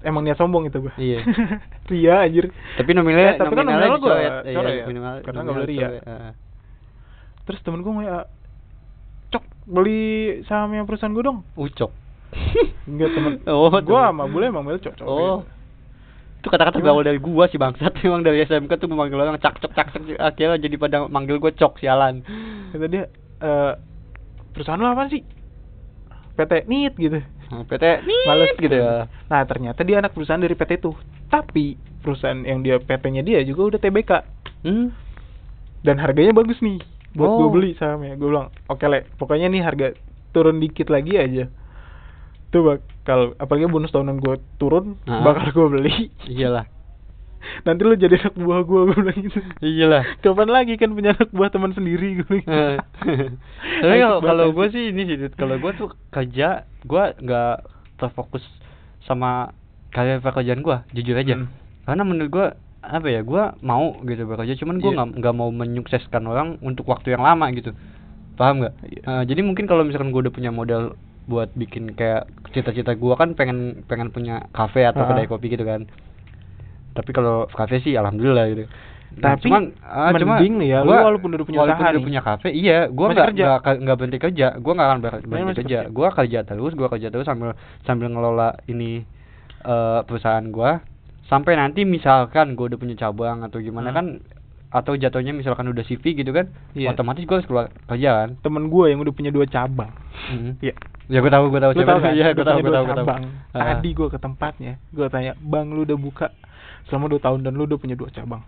emang 0.00 0.20
niat 0.20 0.36
sombong 0.36 0.68
itu 0.68 0.78
gue 0.78 0.92
Iya. 0.94 1.24
ria 1.90 2.14
anjir 2.20 2.52
tapi 2.76 2.92
nominalnya 2.92 3.32
Eh, 3.32 3.38
tapi 3.38 3.52
kan 3.52 3.64
nominalnya 3.64 3.96
dicoret. 3.96 4.32
Iya, 4.44 4.54
coret 4.54 4.72
ya, 4.74 4.84
minimal- 4.84 5.22
karena 5.22 5.38
nggak 5.38 5.48
nominal 5.48 5.64
boleh 5.64 5.72
ria. 5.74 5.88
heeh. 5.98 6.32
terus 7.42 7.60
temen 7.60 7.80
gue 7.80 7.92
nggak 7.94 8.24
cok 9.30 9.44
beli 9.66 10.04
sahamnya 10.44 10.82
perusahaan 10.82 11.10
gue 11.10 11.24
dong 11.24 11.40
ucok 11.54 11.90
enggak 12.84 13.10
temen 13.16 13.32
Oh, 13.46 13.72
gue 13.72 13.98
sama 13.98 14.24
bule 14.26 14.44
emang 14.46 14.62
bel 14.62 14.76
cok 14.76 14.94
cok 14.94 15.06
Oh. 15.06 15.40
Itu 16.36 16.52
kata-kata 16.52 16.76
gaul 16.78 17.00
dari 17.00 17.16
gua 17.16 17.48
sih 17.48 17.56
bangsat 17.56 17.88
Emang 18.04 18.20
dari 18.20 18.44
SMK 18.44 18.76
tuh 18.76 18.84
memanggil 18.84 19.16
orang 19.16 19.38
cak 19.38 19.56
cok 19.56 19.72
cak 19.72 19.88
cok 19.90 20.02
akhirnya 20.14 20.60
jadi 20.60 20.76
pada 20.76 21.08
manggil 21.08 21.38
gua 21.38 21.48
cok 21.50 21.80
sialan. 21.80 22.20
Kata 22.74 22.86
dia 22.86 23.04
eh 23.38 23.72
perusahaan 24.50 24.76
lo 24.76 24.88
apa 24.88 25.06
sih 25.06 25.22
PT 26.34 26.66
NIT 26.66 26.94
gitu 26.98 27.18
PT 27.64 27.84
nih 28.02 28.18
Males 28.24 28.50
gitu 28.56 28.74
ya. 28.74 29.06
Nah 29.24 29.42
ternyata 29.44 29.80
dia 29.80 29.98
anak 29.98 30.10
perusahaan 30.10 30.38
dari 30.38 30.52
PT 30.52 30.80
itu 30.80 30.90
Tapi 31.24 31.74
perusahaan 32.00 32.36
yang 32.36 32.60
dia 32.60 32.76
PT-nya 32.76 33.22
dia 33.22 33.38
juga 33.40 33.70
udah 33.70 33.80
TBK 33.80 34.12
Hmm. 34.60 34.90
Dan 35.80 35.96
harganya 35.96 36.32
bagus 36.32 36.58
nih 36.58 36.82
Buat 37.12 37.28
Oh. 37.28 37.36
gue 37.38 37.50
beli 37.52 37.70
sahamnya 37.74 38.16
Gue 38.16 38.28
bilang 38.28 38.48
oke 38.64 38.82
le 38.82 39.06
pokoknya 39.14 39.46
nih 39.46 39.62
harga 39.62 39.86
turun 40.30 40.58
dikit 40.58 40.88
lagi 40.88 41.14
aja 41.14 41.46
Tuh 42.48 42.62
bakal 42.64 43.36
apalagi 43.36 43.66
bonus 43.66 43.90
tahunan 43.90 44.18
gue 44.18 44.34
turun 44.56 44.98
Ah. 45.04 45.22
Bakal 45.22 45.52
gue 45.52 45.66
beli 45.70 45.94
Iyalah. 46.26 46.66
Nanti 47.62 47.80
lu 47.80 47.94
jadi 47.94 48.16
anak 48.18 48.34
buah 48.34 48.60
gue 48.60 48.80
Gue 48.84 48.96
bilang 48.96 49.18
gitu 49.20 49.38
Iyalah. 49.60 50.02
Kapan 50.18 50.48
lagi 50.48 50.74
kan 50.74 50.90
punya 50.90 51.12
anak 51.12 51.30
buah 51.30 51.48
teman 51.48 51.70
sendiri 51.70 52.20
gue 52.20 52.36
gitu. 52.38 52.50
Tapi 53.82 53.96
kalau 53.98 54.18
kalau 54.20 54.46
gua 54.50 54.66
sih. 54.68 54.90
ini 54.90 55.02
sih 55.04 55.16
kalau 55.32 55.56
gua 55.56 55.72
tuh 55.72 55.90
kerja 56.08 56.48
gua 56.82 57.12
nggak 57.14 57.56
terfokus 57.96 58.42
sama 59.00 59.52
karir 59.90 60.18
pekerjaan 60.18 60.60
gua 60.60 60.82
jujur 60.90 61.14
aja. 61.14 61.36
Hmm. 61.36 61.48
Karena 61.84 62.02
menurut 62.02 62.30
gua 62.30 62.46
apa 62.80 63.08
ya 63.08 63.20
gua 63.20 63.56
mau 63.60 63.96
gitu 64.02 64.24
bekerja 64.24 64.54
cuman 64.56 64.76
gua 64.76 64.90
Iya. 64.90 64.96
nggak 64.98 65.08
nggak 65.18 65.34
mau 65.34 65.48
menyukseskan 65.50 66.22
orang 66.22 66.48
untuk 66.60 66.84
waktu 66.84 67.12
yang 67.12 67.22
lama 67.22 67.48
gitu 67.50 67.72
paham 68.34 68.60
nggak 68.60 68.74
Iya. 68.84 69.00
Eh, 69.02 69.22
jadi 69.24 69.40
mungkin 69.40 69.64
kalau 69.64 69.82
misalkan 69.82 70.12
gua 70.12 70.20
udah 70.20 70.34
punya 70.34 70.50
modal 70.50 70.92
buat 71.24 71.48
bikin 71.54 71.96
kayak 71.96 72.28
cita-cita 72.52 72.92
gua 72.92 73.16
kan 73.16 73.32
pengen 73.32 73.80
pengen 73.84 74.12
punya 74.12 74.44
kafe 74.50 74.84
atau 74.84 75.00
Ah. 75.00 75.08
kedai 75.08 75.24
kopi 75.24 75.48
gitu 75.48 75.64
kan 75.64 75.88
tapi 76.94 77.10
kalau 77.10 77.44
kafe 77.48 77.78
sih 77.80 77.92
alhamdulillah 77.92 78.46
gitu 78.48 78.66
Nah, 79.14 79.38
Tapi 79.38 79.46
cuman 79.46 79.70
ah, 79.78 80.10
mending 80.10 80.58
nih 80.58 80.68
ya, 80.68 80.78
lu 80.80 80.90
gua- 80.90 81.06
walaupun 81.06 81.30
udah 81.30 81.46
punya 81.46 81.58
walaupun 81.60 81.78
usaha 81.78 81.92
udah 81.92 82.02
punya 82.02 82.20
kafe 82.20 82.48
iya 82.50 82.78
gua 82.88 83.06
nggak 83.08 83.28
nggak 83.32 83.74
nggak 83.80 83.96
berhenti 83.96 84.18
kerja 84.20 84.46
gua 84.58 84.72
nggak 84.74 84.88
akan 84.88 84.98
Masih 84.98 85.22
berhenti 85.22 85.54
kerja 85.56 85.78
kerja. 85.78 85.78
gua 85.88 86.08
kerja 86.10 86.38
terus 86.42 86.72
gua 86.72 86.88
kerja 86.88 87.08
terus 87.08 87.22
sambil 87.22 87.54
sambil 87.80 88.08
ngelola 88.08 88.58
ini 88.66 89.06
eh 89.62 90.00
perusahaan 90.02 90.42
gua 90.48 90.82
sampai 91.24 91.54
nanti 91.54 91.86
misalkan 91.86 92.52
gua 92.52 92.66
udah 92.66 92.80
punya 92.80 92.96
cabang 92.96 93.40
atau 93.40 93.58
gimana 93.58 93.88
Hmm. 93.88 93.96
kan 93.96 94.06
atau 94.74 94.92
jatuhnya 94.92 95.30
misalkan 95.30 95.66
udah 95.68 95.84
CV 95.84 96.02
gitu 96.16 96.30
kan 96.30 96.50
Iya. 96.72 96.90
otomatis 96.90 97.22
gua 97.22 97.38
harus 97.38 97.46
keluar 97.46 97.66
kerja 97.86 98.10
kan 98.16 98.28
Temen 98.40 98.66
gue 98.66 98.84
yang 98.88 98.98
udah 98.98 99.14
punya 99.14 99.30
dua 99.30 99.46
cabang 99.46 99.94
Mhm. 100.26 100.58
Iya 100.60 100.74
ya 101.06 101.18
gua 101.20 101.30
tahu 101.30 101.44
gua 101.48 101.60
tahu 101.60 101.72
Lu 101.72 101.78
siapa 101.78 102.02
kan? 102.02 102.10
iya 102.10 102.26
Dia 102.26 102.34
gua 102.34 102.44
tahu 102.44 102.58
dua 102.58 102.72
tahu 102.72 102.82
gua 102.82 102.90
tahu 102.90 103.06
cabang. 103.06 103.22
Ah. 103.52 103.62
Tadi 103.70 103.88
gue 103.92 104.08
ke 104.08 104.18
tempatnya, 104.18 104.72
gue 104.90 105.06
tanya, 105.06 105.32
bang 105.38 105.70
lu 105.70 105.86
udah 105.86 105.94
buka 105.96 106.26
selama 106.88 107.10
dua 107.12 107.20
tahun 107.20 107.44
dan 107.44 107.56
lu 107.56 107.64
udah 107.64 107.78
punya 107.80 107.96
dua 107.96 108.12
cabang. 108.12 108.44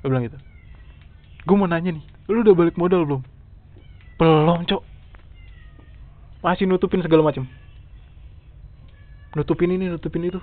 Gue 0.00 0.08
bilang 0.12 0.24
gitu. 0.24 0.38
Gue 1.44 1.56
mau 1.56 1.68
nanya 1.68 1.96
nih, 1.96 2.04
lu 2.28 2.44
udah 2.44 2.54
balik 2.56 2.76
modal 2.76 3.04
belum? 3.08 3.22
Belum 4.20 4.60
cok. 4.68 4.82
Masih 6.44 6.64
nutupin 6.68 7.00
segala 7.00 7.24
macam. 7.24 7.44
Nutupin 9.36 9.72
ini, 9.72 9.88
nutupin 9.88 10.28
itu. 10.28 10.40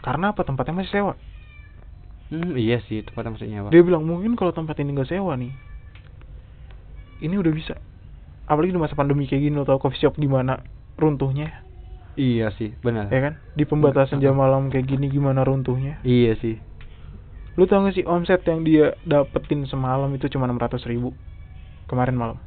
Karena 0.00 0.32
apa? 0.32 0.44
Tempatnya 0.44 0.82
masih 0.82 0.92
sewa. 0.92 1.14
Hmm, 2.32 2.56
iya 2.56 2.80
sih 2.88 3.04
tempat 3.04 3.28
maksudnya 3.28 3.60
pak 3.60 3.76
Dia 3.76 3.84
bilang 3.84 4.08
mungkin 4.08 4.32
kalau 4.40 4.56
tempat 4.56 4.80
ini 4.80 4.96
nggak 4.96 5.12
sewa 5.12 5.36
nih, 5.36 5.52
ini 7.20 7.34
udah 7.36 7.52
bisa. 7.52 7.76
Apalagi 8.48 8.72
di 8.72 8.80
masa 8.80 8.96
pandemi 8.96 9.28
kayak 9.28 9.44
gini, 9.44 9.52
lo 9.52 9.68
tau 9.68 9.76
coffee 9.76 10.00
shop 10.00 10.16
di 10.16 10.24
mana 10.24 10.56
runtuhnya, 10.96 11.60
iya 12.14 12.52
sih 12.52 12.76
benar 12.78 13.08
ya 13.08 13.20
kan? 13.22 13.34
Di 13.52 13.64
pembatasan 13.64 14.18
jam 14.18 14.36
malam 14.36 14.68
kayak 14.68 14.84
gini 14.86 15.08
gimana 15.08 15.42
runtuhnya? 15.42 16.00
iya 16.02 16.36
sih 16.36 16.60
Lu 17.52 17.68
tau 17.68 17.84
gak 17.84 17.92
sih 17.92 18.04
omset 18.04 18.40
yang 18.42 18.64
dia 18.64 18.96
dapetin 19.04 19.68
semalam 19.68 20.08
itu 20.10 20.24
cuma 20.26 20.48
600 20.48 20.88
ribu 20.88 21.12
kemarin 21.84 22.16
malam? 22.16 22.38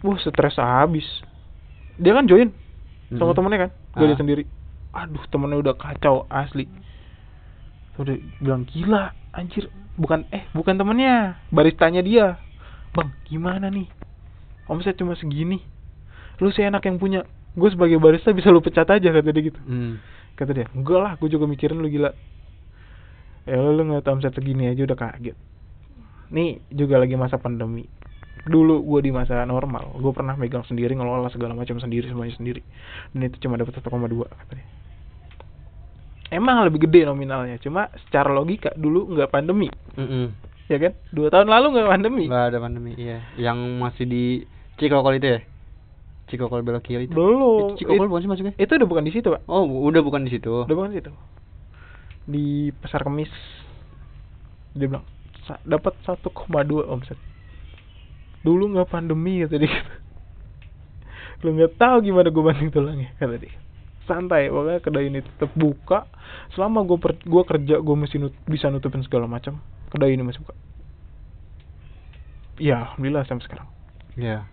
Wah 0.00 0.16
stres 0.16 0.56
habis. 0.56 1.08
Dia 1.96 2.12
kan 2.12 2.24
join 2.24 2.52
sama 3.10 3.32
Mhm. 3.32 3.36
temennya 3.36 3.58
kan, 3.58 3.70
gue 3.90 4.04
Ah. 4.04 4.08
liat 4.08 4.18
sendiri. 4.18 4.44
Aduh 4.92 5.24
temennya 5.26 5.56
udah 5.58 5.72
kacau 5.72 6.28
asli. 6.28 6.68
Udah 7.96 8.12
bilang 8.38 8.64
gila 8.64 9.12
anjir 9.30 9.68
bukan 9.96 10.28
eh 10.28 10.44
bukan 10.50 10.76
temennya 10.76 11.40
baristanya 11.48 12.00
dia 12.00 12.36
bang 12.90 13.08
gimana 13.24 13.68
nih 13.68 13.88
omset 14.66 14.96
cuma 14.96 15.12
segini 15.12 15.60
lu 16.36 16.48
sih 16.48 16.64
enak 16.64 16.80
yang 16.82 16.96
punya 16.96 17.22
gue 17.60 17.70
sebagai 17.70 18.00
barista 18.00 18.32
bisa 18.32 18.48
lu 18.48 18.64
pecat 18.64 18.88
aja 18.88 19.08
kata 19.12 19.28
dia 19.28 19.42
gitu. 19.52 19.60
Hmm. 19.68 20.00
kata 20.34 20.50
dia 20.56 20.66
enggak 20.72 21.00
lah 21.00 21.12
gue 21.20 21.28
juga 21.28 21.44
mikirin 21.44 21.76
lu 21.76 21.88
gila. 21.92 22.10
Ya 23.44 23.56
lu 23.60 23.84
ngeliat 23.84 24.08
omset 24.08 24.32
segini 24.32 24.72
aja 24.72 24.88
udah 24.88 24.96
kaget. 24.96 25.36
Nih 26.32 26.64
juga 26.72 26.96
lagi 26.96 27.20
masa 27.20 27.36
pandemi. 27.36 27.84
Dulu 28.48 28.80
gue 28.80 29.00
di 29.04 29.12
masa 29.12 29.44
normal 29.44 30.00
gue 30.00 30.12
pernah 30.16 30.32
megang 30.40 30.64
sendiri 30.64 30.96
ngelola 30.96 31.28
segala 31.28 31.52
macam 31.52 31.76
sendiri 31.76 32.08
semuanya 32.08 32.32
sendiri. 32.40 32.64
Dan 33.12 33.28
itu 33.28 33.36
cuma 33.44 33.60
dapat 33.60 33.76
1,2 33.76 33.84
kata 34.24 34.52
dia. 34.56 34.66
Emang 36.30 36.62
lebih 36.62 36.86
gede 36.86 37.04
nominalnya 37.10 37.58
cuma 37.58 37.90
secara 38.06 38.30
logika 38.30 38.70
dulu 38.78 39.12
nggak 39.12 39.34
pandemi. 39.34 39.66
Mm-mm. 39.98 40.30
ya 40.70 40.78
kan? 40.78 40.94
Dua 41.10 41.26
tahun 41.26 41.50
lalu 41.50 41.66
nggak 41.74 41.90
pandemi. 41.90 42.24
Nggak 42.30 42.46
ada 42.54 42.58
pandemi, 42.62 42.92
iya. 42.94 43.18
Yang 43.34 43.58
masih 43.82 44.06
di 44.06 44.24
Cikokol 44.78 45.18
itu 45.18 45.26
ya? 45.26 45.40
Cikokol 46.30 46.62
belok 46.62 46.80
kiri 46.82 47.04
itu. 47.04 47.12
belum 47.12 47.74
Itu 47.74 47.82
Cikokol 47.82 47.98
It- 47.98 48.08
bukan 48.08 48.20
sih 48.20 48.30
masuknya? 48.30 48.54
itu 48.56 48.70
udah 48.72 48.88
bukan 48.88 49.02
di 49.02 49.10
situ 49.10 49.28
pak 49.28 49.42
Oh, 49.44 49.62
udah 49.66 50.00
bukan 50.00 50.22
di 50.22 50.30
situ. 50.30 50.62
udah 50.62 50.72
bukan 50.72 50.90
di 50.90 50.98
situ 50.98 51.12
di 52.22 52.44
pasar 52.72 53.02
kemis 53.02 53.32
dia 54.72 54.86
bilang 54.86 55.02
"Sa- 55.42 55.58
dapat 55.62 55.98
1,2 56.00 56.30
omset 56.86 57.18
dulu 58.40 58.70
nggak 58.70 58.86
pandemi 58.88 59.42
kata 59.42 59.56
dia 59.56 59.66
gitu. 59.66 59.92
lu 61.42 61.52
nggak 61.52 61.74
tahu 61.74 61.96
gimana 62.02 62.28
gue 62.28 62.40
banting 62.40 62.70
tulangnya 62.70 63.10
kata 63.16 63.36
dia 63.36 63.50
santai 64.02 64.46
pokoknya 64.46 64.78
kedai 64.78 65.06
ini 65.06 65.20
tetap 65.20 65.50
buka 65.52 66.06
selama 66.50 66.82
gue 66.82 66.98
per 66.98 67.18
gue 67.18 67.42
kerja 67.44 67.76
gue 67.78 67.96
mesti 67.96 68.16
nut- 68.18 68.42
bisa 68.44 68.68
nutupin 68.68 69.00
segala 69.00 69.26
macam 69.26 69.58
kedai 69.88 70.12
ini 70.12 70.22
masih 70.22 70.40
buka 70.40 70.54
iya 72.56 72.86
alhamdulillah 72.86 73.24
sampai 73.24 73.44
sekarang 73.44 73.68
Iya. 74.12 74.44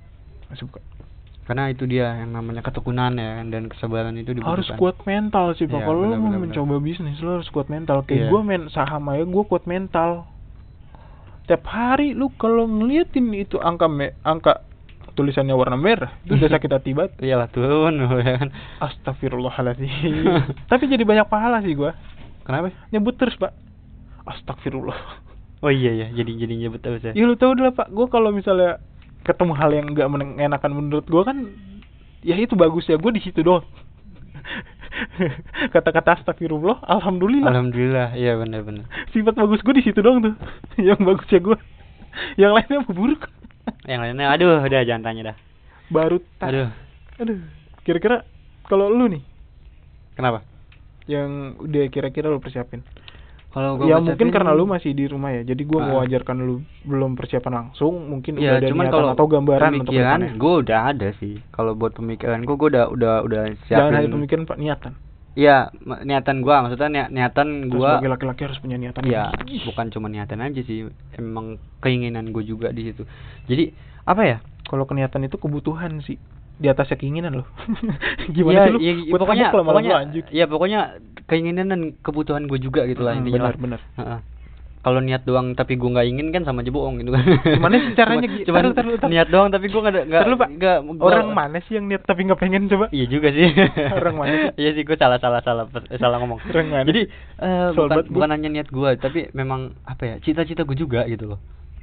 masih 0.48 0.66
buka 0.66 0.80
karena 1.48 1.72
itu 1.72 1.88
dia 1.88 2.12
yang 2.20 2.36
namanya 2.36 2.60
ketekunan 2.60 3.16
ya 3.16 3.40
kan, 3.40 3.48
dan 3.48 3.64
kesabaran 3.72 4.12
itu 4.20 4.36
dibutuhkan. 4.36 4.60
Harus 4.60 4.70
kuat 4.76 5.00
mental 5.08 5.56
sih 5.56 5.64
pak 5.64 5.80
Iya, 5.80 5.88
kalau 5.88 6.00
benar, 6.04 6.20
mau 6.20 6.44
mencoba 6.44 6.76
bisnis 6.84 7.16
lu 7.24 7.40
harus 7.40 7.48
kuat 7.50 7.72
mental. 7.72 8.04
Kayak 8.04 8.28
Iya. 8.28 8.30
gua 8.30 8.42
main 8.44 8.64
saham 8.68 9.08
aja 9.08 9.24
gua 9.24 9.44
kuat 9.48 9.64
mental. 9.64 10.28
Tiap 11.48 11.64
hari 11.64 12.12
lu 12.12 12.28
kalau 12.36 12.68
ngeliatin 12.68 13.32
itu 13.32 13.56
angka 13.58 13.88
me 13.88 14.12
angka 14.22 14.60
tulisannya 15.16 15.56
warna 15.56 15.80
merah 15.80 16.14
itu 16.28 16.36
udah 16.36 16.52
sakit 16.60 16.68
hati 16.68 16.92
banget. 16.92 17.16
Iyalah 17.24 17.48
turun 17.48 17.96
ya 18.28 18.44
kan. 18.44 18.52
Astagfirullahaladzim 18.84 20.28
tapi 20.72 20.84
jadi 20.86 21.08
banyak 21.08 21.32
pahala 21.32 21.64
sih 21.64 21.72
gua. 21.74 21.96
Kenapa? 22.44 22.76
Nyebut 22.92 23.16
terus 23.16 23.40
pak. 23.40 23.56
Astagfirullah 24.28 25.24
oh 25.58 25.74
iya 25.74 25.90
ya 25.90 26.08
jadi 26.14 26.32
jadi 26.38 26.54
nyebut 26.68 26.84
terus 26.84 27.02
ya. 27.02 27.16
Ya 27.16 27.24
lu 27.24 27.40
tahu 27.40 27.56
dulu 27.56 27.72
pak. 27.72 27.88
Gua 27.90 28.12
kalau 28.12 28.30
misalnya 28.30 28.84
ketemu 29.28 29.54
hal 29.60 29.70
yang 29.76 29.86
nggak 29.92 30.08
mengenakan 30.08 30.72
menurut 30.72 31.06
gua 31.12 31.28
kan 31.28 31.38
ya 32.24 32.40
itu 32.40 32.56
bagus 32.56 32.88
ya 32.88 32.96
gua 32.96 33.12
di 33.12 33.20
situ 33.20 33.44
doang. 33.44 33.68
Kata-kata 35.76 36.24
astagfirullah 36.24 36.82
alhamdulillah. 36.88 37.52
Alhamdulillah 37.52 38.16
iya 38.16 38.40
benar 38.40 38.64
benar 38.64 38.86
sifat 39.12 39.34
bagus 39.36 39.62
gue 39.62 39.76
di 39.78 39.84
situ 39.86 40.00
doang 40.02 40.24
tuh 40.24 40.34
yang 40.88 40.98
bagus 41.02 41.28
ya 41.30 41.40
gue 41.42 41.58
yang 42.40 42.52
lainnya 42.56 42.82
buruk? 42.88 43.30
Yang 43.86 44.00
lainnya 44.02 44.26
aduh 44.32 44.64
udah 44.64 44.82
jangan 44.88 45.04
tanya 45.06 45.22
dah. 45.34 45.38
Baru 45.92 46.18
tak 46.42 46.50
aduh. 46.54 46.70
Aduh 47.22 47.40
kira-kira 47.86 48.26
kalau 48.66 48.90
lu 48.90 49.06
nih 49.12 49.24
kenapa? 50.18 50.44
yang 51.08 51.56
udah 51.56 51.88
kira-kira 51.88 52.28
lu 52.28 52.44
persiapin 52.44 52.84
kalau 53.48 53.76
gua 53.76 53.88
ya 53.88 53.98
mungkin 53.98 54.28
karena 54.28 54.52
lu 54.52 54.64
masih 54.64 54.92
di 54.92 55.06
rumah 55.06 55.32
ya. 55.32 55.42
Jadi 55.44 55.64
gue 55.64 55.78
Ah. 55.78 55.88
mewajarkan 55.90 56.38
lu 56.38 56.56
belum 56.84 57.14
persiapan 57.14 57.54
langsung 57.56 57.94
mungkin 58.06 58.38
ya 58.38 58.54
udah 58.54 58.58
ada 58.58 58.68
cuman 58.68 58.86
kalau 58.88 59.10
atau 59.12 59.26
gambaran 59.26 59.72
untuk 59.74 59.86
pemikiran 59.90 59.98
ke 59.98 60.22
depannya. 60.22 60.32
gue 60.38 60.54
udah 60.62 60.80
ada 60.86 61.08
sih. 61.16 61.34
Kalau 61.50 61.72
buat 61.74 61.92
pemikiran 61.92 62.40
gue 62.42 62.56
gue 62.56 62.70
udah 62.70 62.86
udah 62.88 63.14
udah 63.22 63.42
jangan 63.64 63.66
siapin 63.66 63.94
hanya 63.96 64.10
pemikiran 64.12 64.44
pak 64.44 64.58
niatan. 64.58 64.94
Iya, 65.34 65.70
niatan 66.02 66.42
gua. 66.42 66.66
Maksudnya 66.66 66.90
ni- 66.90 67.12
niatan 67.14 67.48
Terus 67.64 67.72
gua 67.72 67.90
sebagai 67.96 68.10
laki-laki 68.10 68.42
harus 68.44 68.58
punya 68.58 68.74
niatan 68.76 69.06
Iya, 69.06 69.30
bukan 69.64 69.86
cuma 69.90 70.08
niatan 70.08 70.42
aja 70.42 70.62
sih, 70.62 70.90
emang 71.14 71.56
keinginan 71.78 72.34
gue 72.34 72.42
juga 72.42 72.70
di 72.70 72.82
situ. 72.84 73.06
Jadi 73.46 73.70
apa 74.04 74.22
ya? 74.24 74.38
kalau 74.66 74.84
keniatan 74.84 75.24
itu 75.24 75.38
kebutuhan 75.38 76.02
sih. 76.02 76.18
Di 76.58 76.68
atasnya 76.68 76.98
keinginan 76.98 77.38
loh. 77.38 77.48
Gimana 78.34 78.52
Iya, 78.52 78.64
sih 78.66 78.74
lu? 78.74 78.80
iya, 78.82 78.94
Buat 79.08 79.20
pokoknya 79.22 79.46
lama-lama 79.48 79.68
pokoknya 79.70 79.96
ya 80.28 80.46
pokoknya 80.46 80.80
keinginan 81.28 81.68
dan 81.68 81.82
kebutuhan 82.00 82.44
gue 82.44 82.58
juga 82.58 82.84
gitu 82.84 83.00
lah 83.00 83.14
Hmm, 83.14 83.22
intinya 83.22 83.42
lah. 83.44 83.54
benar, 83.54 83.80
benar. 83.94 84.20
Kalau 84.78 85.04
niat 85.04 85.22
doang 85.22 85.52
tapi 85.52 85.76
gue 85.76 85.84
nggak 85.86 86.08
ingin 86.08 86.28
kan 86.30 86.42
sama 86.42 86.64
aja 86.64 86.72
bohong 86.72 86.96
gitu 86.98 87.12
kan. 87.12 87.20
Gimana 87.44 87.76
sih 87.78 87.92
caranya, 87.94 88.24
Cuma- 88.24 88.32
Gi? 88.32 88.46
Cuman 88.46 88.56
Taruh, 88.58 88.72
taruh, 88.74 88.96
taruh. 88.96 89.10
niat 89.10 89.28
doang 89.28 89.48
tapi 89.50 89.66
gue 89.68 89.82
nggak 89.82 89.94
ada 89.94 90.04
nggak 90.48 90.78
gua- 90.88 91.04
orang 91.04 91.28
mana 91.30 91.58
sih 91.62 91.76
yang 91.76 91.86
niat 91.86 92.02
tapi 92.02 92.24
nggak 92.24 92.40
pengen 92.40 92.66
coba 92.66 92.88
Iya 92.90 93.06
juga 93.06 93.28
sih. 93.30 93.52
Orang 93.98 94.16
mana 94.16 94.32
sih? 94.32 94.50
Iya 94.56 94.70
sih 94.74 94.84
gue 94.84 94.96
salah 94.96 95.20
salah 95.20 95.44
salah 95.44 95.68
eh, 95.68 96.00
salah 96.00 96.18
ngomong. 96.18 96.40
Orang 96.40 96.68
mana? 96.70 96.86
Jadi 96.86 97.02
Soal 97.36 97.76
bukan 97.92 98.06
bukan 98.10 98.30
hanya 98.32 98.48
niat 98.50 98.70
gue 98.70 98.90
tapi 98.96 99.20
memang 99.34 99.76
apa 99.84 100.04
ya 100.06 100.16
cita-cita 100.18 100.64
gue 100.64 100.78
juga 100.78 101.04
gitu 101.06 101.28
loh. 101.28 101.40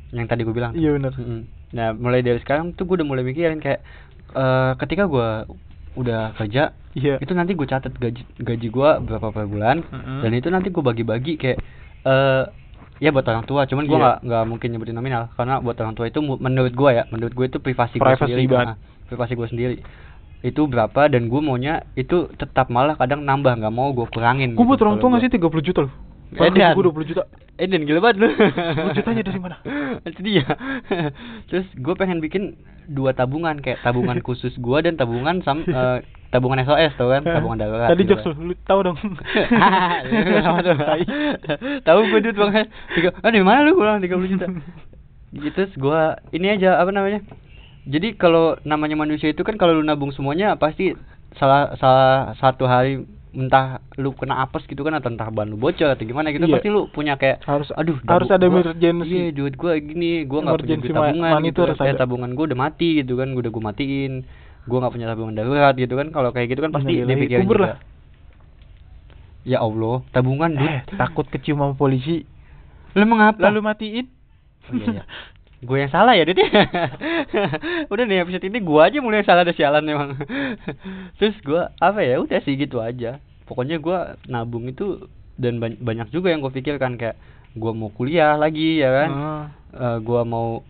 Yang 0.08 0.26
tadi 0.26 0.40
gue 0.42 0.54
bilang. 0.54 0.72
iya 0.72 0.88
benar. 0.90 1.12
Nah 1.74 1.92
mulai 1.92 2.24
dari 2.24 2.40
sekarang 2.40 2.72
tuh 2.72 2.86
gue 2.86 2.96
udah 2.96 3.06
mulai 3.06 3.20
mikirin 3.20 3.60
kayak 3.60 3.84
eh 4.30 4.72
ketika 4.78 5.04
gue 5.04 5.28
udah 5.94 6.34
kerja 6.34 6.74
iya 6.92 7.18
itu 7.18 7.32
nanti 7.32 7.52
gue 7.52 7.64
catat 7.64 7.94
gaji 7.94 8.22
gaji 8.36 8.66
gue 8.68 8.90
berapa 9.00 9.30
per 9.30 9.46
bulan 9.46 9.82
Mm-mm. 9.82 10.20
dan 10.22 10.30
itu 10.30 10.48
nanti 10.48 10.68
gue 10.68 10.82
bagi-bagi 10.82 11.34
kayak 11.34 11.58
eh 12.04 12.44
ya 12.98 13.10
buat 13.10 13.26
orang 13.26 13.42
tua 13.42 13.66
cuman 13.66 13.84
gue 13.84 13.92
Iya. 13.92 14.02
nggak 14.02 14.18
nggak 14.22 14.42
mungkin 14.46 14.68
nyebutin 14.70 14.94
nominal 14.94 15.30
karena 15.34 15.58
buat 15.58 15.74
orang 15.76 15.94
tua 15.94 16.06
itu 16.06 16.18
menurut 16.20 16.70
gue 16.70 16.90
ya 16.92 17.04
menurut 17.08 17.32
gue 17.32 17.46
itu 17.48 17.58
privasi 17.58 17.98
gue 17.98 18.14
sendiri 18.16 18.46
banget. 18.46 18.66
nah, 18.70 18.76
privasi 19.04 19.32
gue 19.34 19.48
sendiri 19.48 19.74
itu 20.40 20.62
berapa 20.64 21.08
dan 21.08 21.26
gue 21.26 21.40
maunya 21.40 21.82
itu 21.94 22.28
tetap 22.34 22.68
malah 22.68 22.94
kadang 22.94 23.24
nambah 23.24 23.56
nggak 23.56 23.74
mau 23.74 23.90
gue 23.90 24.06
kurangin 24.06 24.52
gue 24.52 24.60
buat 24.60 24.76
gitu 24.76 24.84
orang 24.84 24.98
tua 24.98 25.08
ngasih 25.10 25.30
30 25.32 25.42
juta 25.64 25.80
loh 25.88 25.92
Eh, 26.32 26.50
Dan. 26.50 26.72
gue 26.74 26.84
20 26.88 27.10
juta 27.12 27.22
Eh 27.54 27.70
dan 27.70 27.86
gila 27.86 28.00
banget 28.02 28.16
lu 28.24 28.28
10 28.34 28.98
jutanya 28.98 29.22
dari 29.22 29.38
mana? 29.38 29.56
Itu 30.08 30.20
dia 30.24 30.42
Terus 31.46 31.66
gue 31.76 31.94
pengen 31.94 32.18
bikin 32.18 32.58
dua 32.90 33.14
tabungan 33.14 33.60
Kayak 33.62 33.84
tabungan 33.86 34.18
khusus 34.26 34.50
gue 34.58 34.78
dan 34.82 34.98
tabungan 34.98 35.38
sam, 35.46 35.62
eh, 35.62 36.02
Tabungan 36.34 36.66
SOS 36.66 36.98
tau 36.98 37.14
kan 37.14 37.22
Tabungan 37.22 37.62
darurat 37.62 37.94
Tadi 37.94 38.02
gitu 38.02 38.18
jokes 38.18 38.26
kan. 38.26 38.42
lu, 38.42 38.54
tahu 38.66 38.80
dong. 38.82 38.98
Tahu 41.86 42.00
gue 42.10 42.20
duit 42.26 42.34
banget. 42.34 42.66
Tiga, 42.90 43.14
ah 43.22 43.30
dari 43.30 43.46
mana 43.46 43.62
lu 43.62 43.78
pulang 43.78 44.02
30 44.02 44.32
juta? 44.34 44.46
Gitu 45.30 45.50
terus 45.54 45.70
gua 45.78 46.18
ini 46.30 46.50
aja 46.50 46.78
apa 46.78 46.90
namanya? 46.90 47.22
Jadi 47.86 48.14
kalau 48.18 48.58
namanya 48.62 48.98
manusia 48.98 49.30
itu 49.30 49.42
kan 49.42 49.58
kalau 49.58 49.78
lu 49.78 49.86
nabung 49.86 50.10
semuanya 50.10 50.54
pasti 50.58 50.94
salah 51.38 51.74
salah 51.78 52.34
satu 52.38 52.66
hari 52.66 53.02
entah 53.34 53.66
lu 53.94 54.10
kena 54.10 54.40
apes 54.40 54.62
gitu 54.64 54.80
kan 54.80 54.94
atau 54.94 55.06
entah 55.06 55.26
ban 55.28 55.44
lu 55.44 55.56
bocor 55.56 55.86
atau 55.88 56.02
gimana 56.02 56.30
gitu 56.30 56.44
Iya. 56.44 56.54
pasti 56.54 56.68
lu 56.68 56.86
punya 56.86 57.14
kayak 57.14 57.42
Harus- 57.42 57.70
aduh 57.72 57.98
harus 58.00 58.28
ada 58.28 58.46
gua- 58.46 58.62
emergency. 58.62 59.10
iya 59.10 59.24
duit 59.30 59.54
gua 59.54 59.74
gini 59.74 60.22
gua 60.22 60.40
nggak 60.40 60.54
punya 60.56 60.76
duit 60.76 60.92
tabungan 60.92 61.30
gitu 61.40 61.50
itu 61.50 61.60
harus 61.60 61.78
ada. 61.80 61.98
tabungan 61.98 62.30
gua 62.32 62.44
udah 62.46 62.58
mati 62.60 62.88
gitu 62.96 63.12
kan 63.14 63.28
gua 63.28 63.42
udah 63.42 63.52
gua 63.52 63.64
matiin 63.68 64.12
gua 64.64 64.78
nggak 64.80 64.92
punya 64.92 65.06
tabungan 65.08 65.34
darurat 65.34 65.74
gitu 65.74 65.94
kan 65.94 66.06
kalau 66.08 66.30
kayak 66.30 66.46
gitu 66.48 66.60
kan 66.60 66.70
pasti 66.70 66.92
dipikirin 66.96 67.42
kubur 67.42 67.58
juga 67.58 67.68
lah. 67.68 67.78
ya 69.42 69.58
Allah 69.58 69.96
tabungan 70.08 70.50
duit 70.52 70.70
eh 70.70 70.80
takut 70.94 71.26
kecium 71.26 71.58
sama 71.58 71.74
polisi 71.74 72.24
Lu 72.92 73.02
emang 73.02 73.20
apa? 73.26 73.42
lalu 73.42 73.60
matiin 73.60 74.06
Oh, 74.64 74.72
iya, 74.72 74.86
iya. 74.90 75.04
gue 75.64 75.78
yang 75.78 75.88
salah 75.88 76.12
ya, 76.12 76.22
Dit. 76.22 76.36
udah 77.92 78.04
nih 78.04 78.20
episode 78.20 78.44
ini 78.44 78.60
gua 78.60 78.86
aja 78.86 78.98
mulai 78.98 79.22
salah 79.22 79.42
ada 79.42 79.50
sialan 79.50 79.84
emang. 79.84 80.10
Terus 81.18 81.36
gua 81.40 81.72
apa 81.78 82.00
ya? 82.00 82.20
Udah 82.20 82.40
sih 82.40 82.54
gitu 82.54 82.78
aja. 82.78 83.18
Pokoknya 83.44 83.76
gua 83.76 84.16
nabung 84.24 84.64
itu 84.64 85.08
dan 85.34 85.58
ban- 85.58 85.76
banyak 85.76 86.08
juga 86.08 86.30
yang 86.30 86.40
gue 86.40 86.52
pikirkan 86.52 86.94
kayak 86.94 87.16
gua 87.52 87.72
mau 87.72 87.88
kuliah 87.88 88.34
lagi 88.34 88.78
ya 88.78 88.90
kan. 88.94 89.08
Ah. 89.10 89.44
Eh, 89.72 89.98
gua 90.00 90.22
mau 90.22 90.62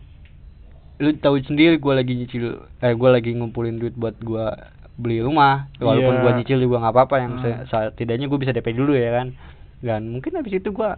lu 0.95 1.11
tahu 1.13 1.37
sendiri 1.41 1.75
gua 1.75 1.99
lagi 1.99 2.15
nyicil 2.15 2.55
eh 2.79 2.95
gua 2.95 3.11
lagi 3.11 3.29
ngumpulin 3.29 3.75
duit 3.75 3.91
buat 3.93 4.15
gua 4.23 4.71
beli 4.95 5.19
rumah 5.19 5.67
walaupun 5.75 6.15
Iya. 6.15 6.21
gua 6.23 6.31
nyicil 6.33 6.57
juga 6.57 6.79
nggak 6.79 6.93
apa-apa 6.95 7.15
yang 7.19 7.33
Hmm. 7.35 7.43
se- 7.43 7.63
setidaknya 7.67 8.31
gua 8.31 8.39
bisa 8.39 8.55
DP 8.55 8.71
dulu 8.71 8.95
ya 8.95 9.11
kan 9.11 9.35
dan 9.83 10.07
mungkin 10.07 10.39
habis 10.39 10.55
itu 10.55 10.71
gua 10.71 10.95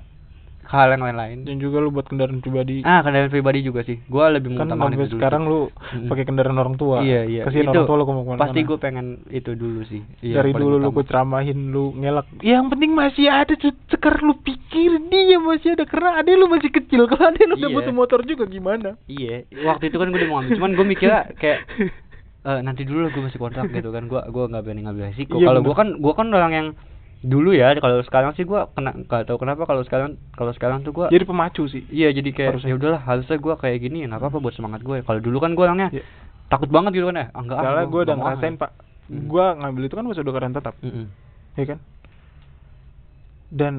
hal 0.68 0.92
yang 0.92 1.00
lain-lain 1.02 1.38
dan 1.42 1.56
juga 1.58 1.80
lu 1.80 1.90
buat 1.90 2.04
kendaraan 2.04 2.38
pribadi 2.38 2.84
Ah, 2.84 3.00
kendaraan 3.00 3.28
pribadi 3.28 3.60
juga 3.62 3.82
sih. 3.82 4.04
Gua 4.06 4.28
lebih 4.28 4.52
kan 4.52 4.68
mengutamakan 4.68 4.84
sampai 4.84 4.98
itu 4.98 5.08
dulu. 5.08 5.16
sekarang 5.16 5.42
lu 5.44 5.60
pakai 6.06 6.24
kendaraan 6.24 6.58
orang 6.58 6.76
tua 6.76 6.98
Iya, 7.00 7.22
iya. 7.24 7.42
kasihin 7.44 7.64
Itu 7.64 7.72
orang 7.74 7.86
tua 7.86 7.96
lu 7.96 8.04
ke 8.04 8.14
mana 8.14 8.40
Pasti 8.40 8.60
gue 8.62 8.78
pengen 8.78 9.06
itu 9.28 9.52
dulu 9.54 9.82
sih. 9.84 10.02
Iya, 10.20 10.36
dari 10.38 10.52
dulu 10.52 10.76
lu 10.76 10.92
gue 10.92 11.04
ceramahin 11.04 11.60
lu 11.70 11.92
ngelak 11.94 12.28
yang 12.42 12.68
penting 12.68 12.92
masih 12.92 13.26
ada 13.26 13.56
sekarang 13.88 14.24
lu 14.24 14.36
pikir 14.38 14.92
dia 15.08 15.40
masih 15.40 15.74
ada 15.74 15.84
karena 15.84 16.20
adek 16.20 16.36
lu 16.36 16.46
masih 16.48 16.70
kecil 16.70 17.08
kalau 17.08 17.26
adek 17.28 17.44
lu 17.44 17.56
udah 17.56 17.64
Iya. 17.64 17.76
butuh 17.78 17.94
motor 17.94 18.20
juga 18.22 18.44
gimana 18.46 19.00
Iya, 19.06 19.48
waktu 19.64 19.88
itu 19.88 19.96
kan 19.96 20.08
gue 20.08 20.18
udah 20.18 20.28
mau 20.28 20.38
ngambil. 20.38 20.56
Cuman 20.56 20.72
gue 20.74 20.86
mikirnya 20.86 21.22
kayak 21.34 21.60
eh 22.48 22.60
nanti 22.62 22.84
dulu 22.84 23.04
lah 23.04 23.10
gue 23.10 23.20
masih 23.22 23.38
kontrak 23.38 23.68
gitu 23.70 23.90
kan. 23.90 24.04
Gua 24.06 24.24
gua 24.26 24.48
nggak 24.48 24.62
berani 24.62 24.82
ngambil 24.82 25.04
resiko. 25.10 25.36
Iya, 25.36 25.48
kalau 25.48 25.62
gua 25.62 25.76
kan 25.76 25.88
gua 25.98 26.14
kan 26.14 26.28
orang 26.30 26.52
yang 26.52 26.68
dulu 27.18 27.50
ya 27.50 27.74
kalau 27.82 28.02
sekarang 28.06 28.38
sih 28.38 28.46
gua 28.46 28.70
kena 28.72 28.94
nggak 28.94 29.26
tahu 29.26 29.42
kenapa 29.42 29.66
kalau 29.66 29.82
sekarang 29.82 30.22
kalau 30.38 30.54
sekarang 30.54 30.86
tuh 30.86 30.94
gua 30.94 31.08
jadi 31.10 31.26
pemacu 31.26 31.66
sih 31.66 31.82
iya 31.90 32.14
jadi 32.14 32.30
kayak 32.30 32.52
Harusnya. 32.62 32.70
ya 32.70 32.76
udahlah 32.78 33.02
harusnya 33.02 33.38
gua 33.42 33.56
kayak 33.58 33.78
gini 33.82 34.06
ya 34.06 34.08
nggak 34.08 34.22
apa-apa 34.22 34.38
buat 34.38 34.54
semangat 34.54 34.86
gue 34.86 35.02
kalau 35.02 35.18
dulu 35.18 35.38
kan 35.42 35.58
gua 35.58 35.74
orangnya 35.74 35.90
Iya. 35.90 36.06
takut 36.48 36.70
banget 36.70 36.94
gitu 36.94 37.10
kan 37.10 37.18
ya 37.18 37.26
ah, 37.34 37.42
enggak 37.42 37.58
ah, 37.58 37.66
gua 37.66 37.84
gue 37.90 38.02
udah 38.06 38.16
mau 38.16 38.26
ah. 38.26 38.28
ngerasain 38.38 38.58
pak 38.58 38.72
Hmm. 39.08 39.24
gue 39.32 39.40
ngambil 39.64 39.88
itu 39.88 39.96
kan 39.96 40.04
pas 40.04 40.20
udah 40.20 40.34
keren 40.36 40.52
tetap 40.52 40.76
Mm-mm. 40.84 41.08
ya 41.56 41.64
kan 41.64 41.80
dan 43.48 43.74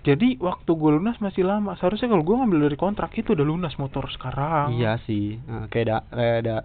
jadi 0.00 0.40
waktu 0.40 0.70
gue 0.72 0.90
lunas 0.96 1.20
masih 1.20 1.44
lama 1.44 1.76
seharusnya 1.76 2.08
kalau 2.08 2.24
gue 2.24 2.32
ngambil 2.32 2.58
dari 2.64 2.76
kontrak 2.80 3.12
itu 3.12 3.36
udah 3.36 3.44
lunas 3.44 3.76
motor 3.76 4.08
sekarang 4.08 4.72
Iya 4.72 4.96
sih, 5.04 5.36
Nah, 5.44 5.68
kayak 5.68 5.84
da, 5.84 5.96
kayak 6.08 6.34
ada 6.40 6.56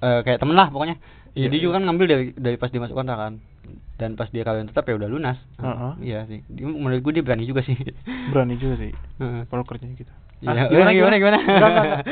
eh, 0.00 0.20
kayak 0.24 0.40
temen 0.40 0.56
lah 0.56 0.72
pokoknya. 0.72 0.96
Iya, 1.36 1.52
Jadi 1.52 1.56
iya. 1.60 1.62
juga 1.68 1.72
kan 1.76 1.82
ngambil 1.84 2.06
dari 2.08 2.24
dari 2.32 2.56
pas 2.56 2.72
dia 2.72 2.80
masuk 2.80 2.96
kontrak 2.96 3.18
kan. 3.20 3.34
Dan 3.94 4.14
pas 4.14 4.26
dia 4.28 4.42
kawin 4.42 4.66
tetap 4.66 4.82
ya 4.84 4.94
udah 4.94 5.06
lunas. 5.06 5.38
Heeh. 5.56 5.92
Iya 6.02 6.18
sih. 6.26 6.42
Dia, 6.48 6.66
menurut 6.66 6.98
gue 7.00 7.12
dia 7.14 7.22
berani 7.22 7.44
juga 7.44 7.62
sih. 7.62 7.78
berani 8.30 8.56
juga 8.56 8.74
sih 8.78 8.90
Heeh. 9.18 9.46
kalau 9.46 9.62
kerjanya 9.62 9.94
gitu 9.94 10.10
Iya, 10.42 10.50
Ah, 10.58 10.66
gimana 10.66 10.90
gimana 10.90 11.14
gimana? 11.22 11.38
Enggak. 11.38 12.02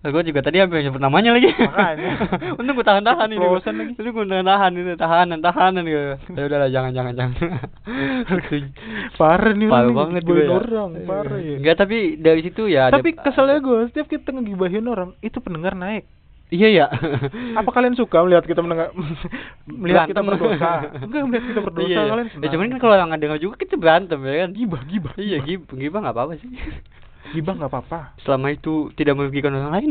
gue 0.10 0.22
juga 0.24 0.40
tadi 0.40 0.56
hampir 0.56 0.80
nyebut 0.80 0.96
namanya 0.96 1.36
lagi. 1.36 1.52
Makanya. 1.52 2.12
Untung 2.58 2.72
gue 2.72 2.86
tahan-tahan 2.88 3.28
ini. 3.28 3.36
Keceplosan 3.36 3.74
lagi. 3.76 3.92
Untung 4.00 4.14
gue 4.16 4.40
tahan 4.40 4.72
ini, 4.72 4.92
tahanan, 4.96 5.38
tahanan 5.38 5.84
gitu. 5.84 6.16
Ya 6.32 6.42
udahlah 6.48 6.68
jangan 6.72 6.92
jangan 6.96 7.12
jangan. 7.12 7.36
parah 9.20 9.52
nih 9.52 9.68
Parah 9.68 9.92
banget 9.92 10.22
juga 10.24 10.40
ya. 10.40 10.50
orang 10.50 10.90
parah 11.04 11.36
ya 11.36 11.56
Enggak, 11.60 11.76
tapi 11.76 11.98
dari 12.16 12.40
situ 12.40 12.62
ya 12.64 12.88
tapi 12.88 13.12
keselnya 13.12 13.60
gue 13.60 13.78
setiap 13.92 14.08
kita 14.08 14.32
ngegibahin 14.32 14.86
orang 14.86 15.12
itu 15.20 15.36
pendengar 15.38 15.74
naik 15.74 16.08
Iya 16.50 16.68
ya. 16.68 16.86
apa 17.58 17.70
kalian 17.70 17.94
suka 17.94 18.20
melihat 18.20 18.42
kita 18.42 18.58
mendengar 18.58 18.90
melihat 19.72 20.04
kita 20.04 20.20
berdosa 20.20 20.70
enggak 21.06 21.22
melihat 21.24 21.44
kita 21.46 21.60
berdosa 21.60 21.86
Iya, 21.86 21.94
iya. 21.96 22.10
kalian 22.10 22.26
Ya, 22.26 22.32
senang 22.32 22.50
cuman 22.50 22.66
kan 22.66 22.78
kalau 22.78 22.94
orang 22.96 23.10
dengar 23.16 23.38
juga 23.38 23.54
kita 23.56 23.74
berantem 23.74 24.18
ya 24.20 24.34
kan. 24.36 24.50
gibah 24.52 24.82
gibah 24.82 25.14
Iya, 25.16 25.38
gib 25.40 25.62
gibah 25.68 25.98
nggak 26.00 26.12
apa-apa 26.12 26.32
sih. 26.36 26.50
gibah 27.30 27.54
nggak 27.54 27.70
apa-apa 27.70 27.98
Selama 28.20 28.50
itu 28.50 28.72
tidak 28.92 29.14
merugikan 29.14 29.52
orang 29.52 29.72
lain. 29.72 29.90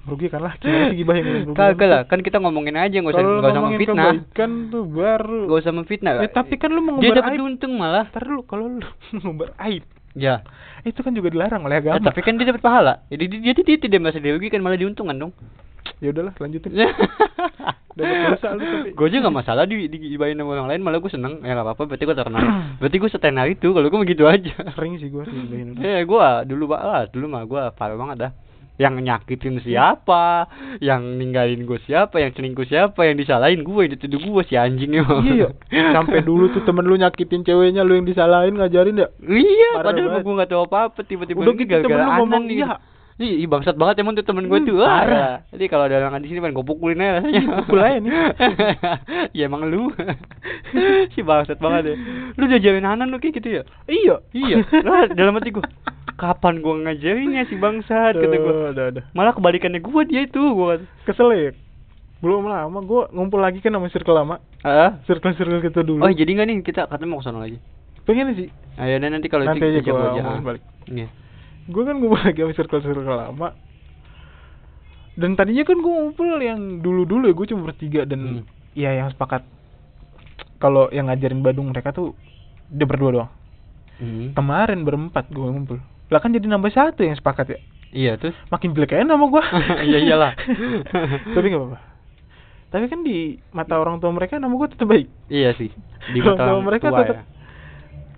merugikan 0.00 0.40
lah 0.40 0.56
gimana 0.56 0.88
sih 0.88 0.96
gibah 0.96 1.14
yang 1.14 1.26
merugikan 1.28 1.52
Kagak 1.54 1.86
lah, 1.86 2.02
kan 2.04 2.18
kita 2.20 2.38
ngomongin 2.38 2.74
aja 2.74 2.96
nggak 2.96 3.12
usah 3.12 3.22
nggak 3.22 3.50
usah 3.50 3.62
memfitnah. 3.62 4.04
kebaikan 4.08 4.50
tuh 4.66 4.84
baru 4.84 5.40
Nggak 5.44 5.60
usah 5.60 5.74
memfitnah. 5.74 6.12
Eh, 6.18 6.30
tapi 6.32 6.54
kan 6.56 6.70
lu 6.70 6.80
dia 6.80 6.86
mengumbar 6.88 7.14
dapat 7.14 7.38
untung 7.38 7.72
malah. 7.74 8.04
Ntar 8.08 8.22
dulu 8.24 8.42
kalau 8.42 8.64
lu 8.72 8.88
ngumbar 9.14 9.52
aib 9.62 9.84
Ya. 10.16 10.42
itu 10.82 10.98
kan 10.98 11.12
juga 11.12 11.28
dilarang 11.28 11.62
oleh 11.62 11.76
Eh, 11.76 11.80
agama 11.80 12.00
tapi 12.02 12.18
kan 12.20 12.34
dia 12.34 12.48
dapat 12.48 12.58
pahala. 12.58 13.04
Jadi 13.06 13.24
dia, 13.28 13.52
dia, 13.52 13.62
dia 13.62 13.76
tidak 13.78 13.98
merasa 14.00 14.18
dirugikan 14.18 14.58
malah 14.58 14.74
diuntungkan 14.74 15.14
dong. 15.14 15.32
Ya 15.98 16.08
udahlah 16.14 16.34
lanjutin. 16.38 16.72
Dapat 17.98 18.16
dosa 18.30 18.48
lu 18.54 18.62
tapi. 18.62 18.90
Gue 18.94 19.06
aja 19.10 19.16
gak 19.26 19.34
masalah 19.34 19.64
di 19.66 19.90
digibahin 19.90 20.38
sama 20.38 20.54
orang 20.54 20.68
lain 20.70 20.82
malah 20.86 21.02
gue 21.02 21.10
seneng. 21.10 21.42
Ya 21.42 21.58
gak 21.58 21.66
apa-apa 21.66 21.82
berarti 21.90 22.04
gue 22.06 22.16
terkenal. 22.16 22.42
Berarti 22.78 22.96
gue 23.02 23.10
setenar 23.10 23.46
itu 23.50 23.68
kalau 23.74 23.86
gue 23.90 24.00
begitu 24.06 24.24
aja. 24.30 24.54
Sering 24.78 25.02
sih 25.02 25.10
digibahin 25.10 25.74
orang. 25.74 25.82
eh 25.98 26.00
gue 26.06 26.26
dulu 26.46 26.64
banget 26.70 27.10
dulu 27.10 27.26
mah 27.26 27.42
gue 27.42 27.62
parah 27.74 27.98
banget 27.98 28.16
dah. 28.22 28.32
Yang 28.78 28.94
nyakitin 29.02 29.58
siapa 29.58 30.46
yang 30.78 31.18
ninggalin 31.18 31.66
gue 31.66 31.82
siapa 31.82 32.22
yang 32.22 32.30
selingkuh 32.30 32.62
siapa 32.62 33.10
yang 33.10 33.18
disalahin 33.18 33.66
gue 33.66 33.80
yang 33.82 33.92
dituduh 33.98 34.22
gue 34.22 34.42
si 34.46 34.54
anjing 34.54 34.94
ya 34.94 35.02
iya. 35.26 35.48
Ya 35.66 35.90
sampai 35.98 36.22
dulu 36.22 36.54
tuh 36.54 36.62
temen 36.62 36.86
lu 36.86 36.94
nyakitin 36.94 37.42
ceweknya 37.42 37.82
lu 37.82 37.98
yang 37.98 38.06
disalahin 38.06 38.54
ngajarin 38.54 39.02
ya? 39.02 39.10
Iya 39.18 39.82
Parah 39.82 39.90
padahal 39.90 40.08
banget. 40.14 40.22
gue 40.22 40.34
gak 40.38 40.50
tahu 40.54 40.62
apa-apa 40.70 41.00
tiba-tiba 41.02 41.42
Udah 41.42 41.54
gitu 41.58 41.74
temen 41.74 41.98
lu 41.98 42.10
ngomong 42.22 42.44
iya. 42.54 42.78
Ih, 43.18 43.50
bangsat 43.50 43.74
banget 43.74 43.98
emang 43.98 44.14
tuh 44.14 44.22
temen 44.22 44.46
gue 44.46 44.58
Hmm, 44.62 44.68
tuh. 44.70 44.78
Wah, 44.78 45.02
parah. 45.02 45.34
Jadi 45.50 45.64
kalau 45.66 45.90
ada 45.90 46.06
orang 46.06 46.22
di 46.22 46.30
sini 46.30 46.38
pengen 46.38 46.54
gue 46.54 46.66
pukulin 46.70 47.02
aja 47.02 47.18
rasanya. 47.18 47.42
Pukul 47.66 47.78
aja 47.82 47.98
nih. 47.98 48.12
ya 49.42 49.42
emang 49.50 49.66
lu. 49.66 49.90
si 51.18 51.26
bangsat 51.26 51.58
banget 51.58 51.82
ya. 51.90 51.94
Lu 52.38 52.46
diajarin 52.46 52.86
Hanan 52.86 53.10
lu 53.10 53.18
kayak 53.18 53.42
gitu 53.42 53.48
ya? 53.58 53.62
iya 53.90 54.22
Iya. 54.30 54.62
Lah 54.86 55.10
dalam 55.10 55.34
hati 55.34 55.50
gue, 55.50 55.66
kapan 56.14 56.62
gua 56.62 56.74
ngajarinnya 56.86 57.50
si 57.50 57.58
bangsat 57.58 58.14
kata 58.14 58.36
gue. 58.38 58.54
Udah, 58.70 58.86
udah. 58.94 59.02
Malah 59.10 59.34
kebalikannya 59.34 59.82
gua 59.82 60.06
dia 60.06 60.22
itu 60.22 60.38
gua. 60.54 60.78
Kesel 61.02 61.34
ya? 61.34 61.50
Belum 62.22 62.46
lama 62.46 62.78
gua 62.86 63.10
ngumpul 63.10 63.42
lagi 63.42 63.58
kan 63.58 63.74
sama 63.74 63.90
circle 63.90 64.14
lama. 64.14 64.38
Ah. 64.62 65.02
Circle-circle 65.10 65.58
kita 65.58 65.82
dulu. 65.82 66.06
Oh, 66.06 66.10
jadi 66.14 66.38
enggak 66.38 66.46
nih 66.46 66.56
kita 66.62 66.86
katanya 66.86 67.10
mau 67.10 67.18
ke 67.18 67.26
sana 67.26 67.42
lagi. 67.42 67.58
Pengen 68.06 68.30
sih. 68.38 68.46
Ayo 68.78 68.94
nanti 69.02 69.26
kalau 69.26 69.42
Nanti 69.42 69.74
aja 69.74 69.82
gua 69.82 69.90
gua 69.90 70.06
aja. 70.14 70.22
Ah. 70.22 70.38
Iya. 70.86 71.08
Gua 71.68 71.82
kan 71.84 71.96
ngumpul 71.96 72.16
lagi 72.18 72.40
sama 72.40 72.52
circle-circle 72.52 73.04
lama. 73.06 73.48
Dan 75.14 75.34
tadinya 75.34 75.62
kan 75.62 75.78
gua 75.78 75.92
ngumpul 76.00 76.38
yang 76.38 76.60
dulu-dulu 76.78 77.26
ya 77.26 77.34
gua 77.34 77.46
cuma 77.46 77.62
bertiga 77.66 78.02
dan 78.02 78.20
Hmm. 78.20 78.44
ya 78.72 78.94
yang 78.94 79.10
sepakat 79.10 79.42
kalau 80.56 80.86
yang 80.88 81.06
ngajarin 81.06 81.42
Badung 81.42 81.68
mereka 81.68 81.90
tuh 81.90 82.14
dia 82.68 82.86
berdua 82.86 83.10
doang. 83.12 83.30
Hmm. 83.98 84.30
Kemarin 84.32 84.80
berempat 84.82 85.26
gua 85.28 85.50
ngumpul. 85.50 85.82
Lah 86.08 86.18
kan 86.18 86.30
jadi 86.30 86.46
nambah 86.46 86.70
satu 86.70 87.02
yang 87.02 87.14
sepakat 87.14 87.46
ya. 87.50 87.58
Iya, 87.88 88.12
terus 88.16 88.36
Makin 88.48 88.72
jelek 88.72 88.94
aja 88.94 89.02
nama 89.02 89.24
gua. 89.26 89.42
Iya, 89.82 89.98
iyalah. 89.98 90.32
Tapi 91.34 91.46
nggak 91.46 91.60
apa-apa. 91.60 91.78
Tapi 92.68 92.84
kan 92.86 93.00
di 93.00 93.16
mata 93.50 93.74
orang 93.74 93.96
tua 93.96 94.12
mereka 94.12 94.36
nama 94.36 94.52
gua 94.52 94.68
tetap 94.68 94.86
baik. 94.86 95.08
iya 95.26 95.50
sih. 95.52 95.72
Di 96.12 96.20
Orang 96.20 96.36
mata 96.36 96.44
tua 96.44 96.52
orang 96.54 96.64
mereka 96.64 96.86
tua 96.88 96.98
tetap 97.02 97.16
ya. 97.16 97.24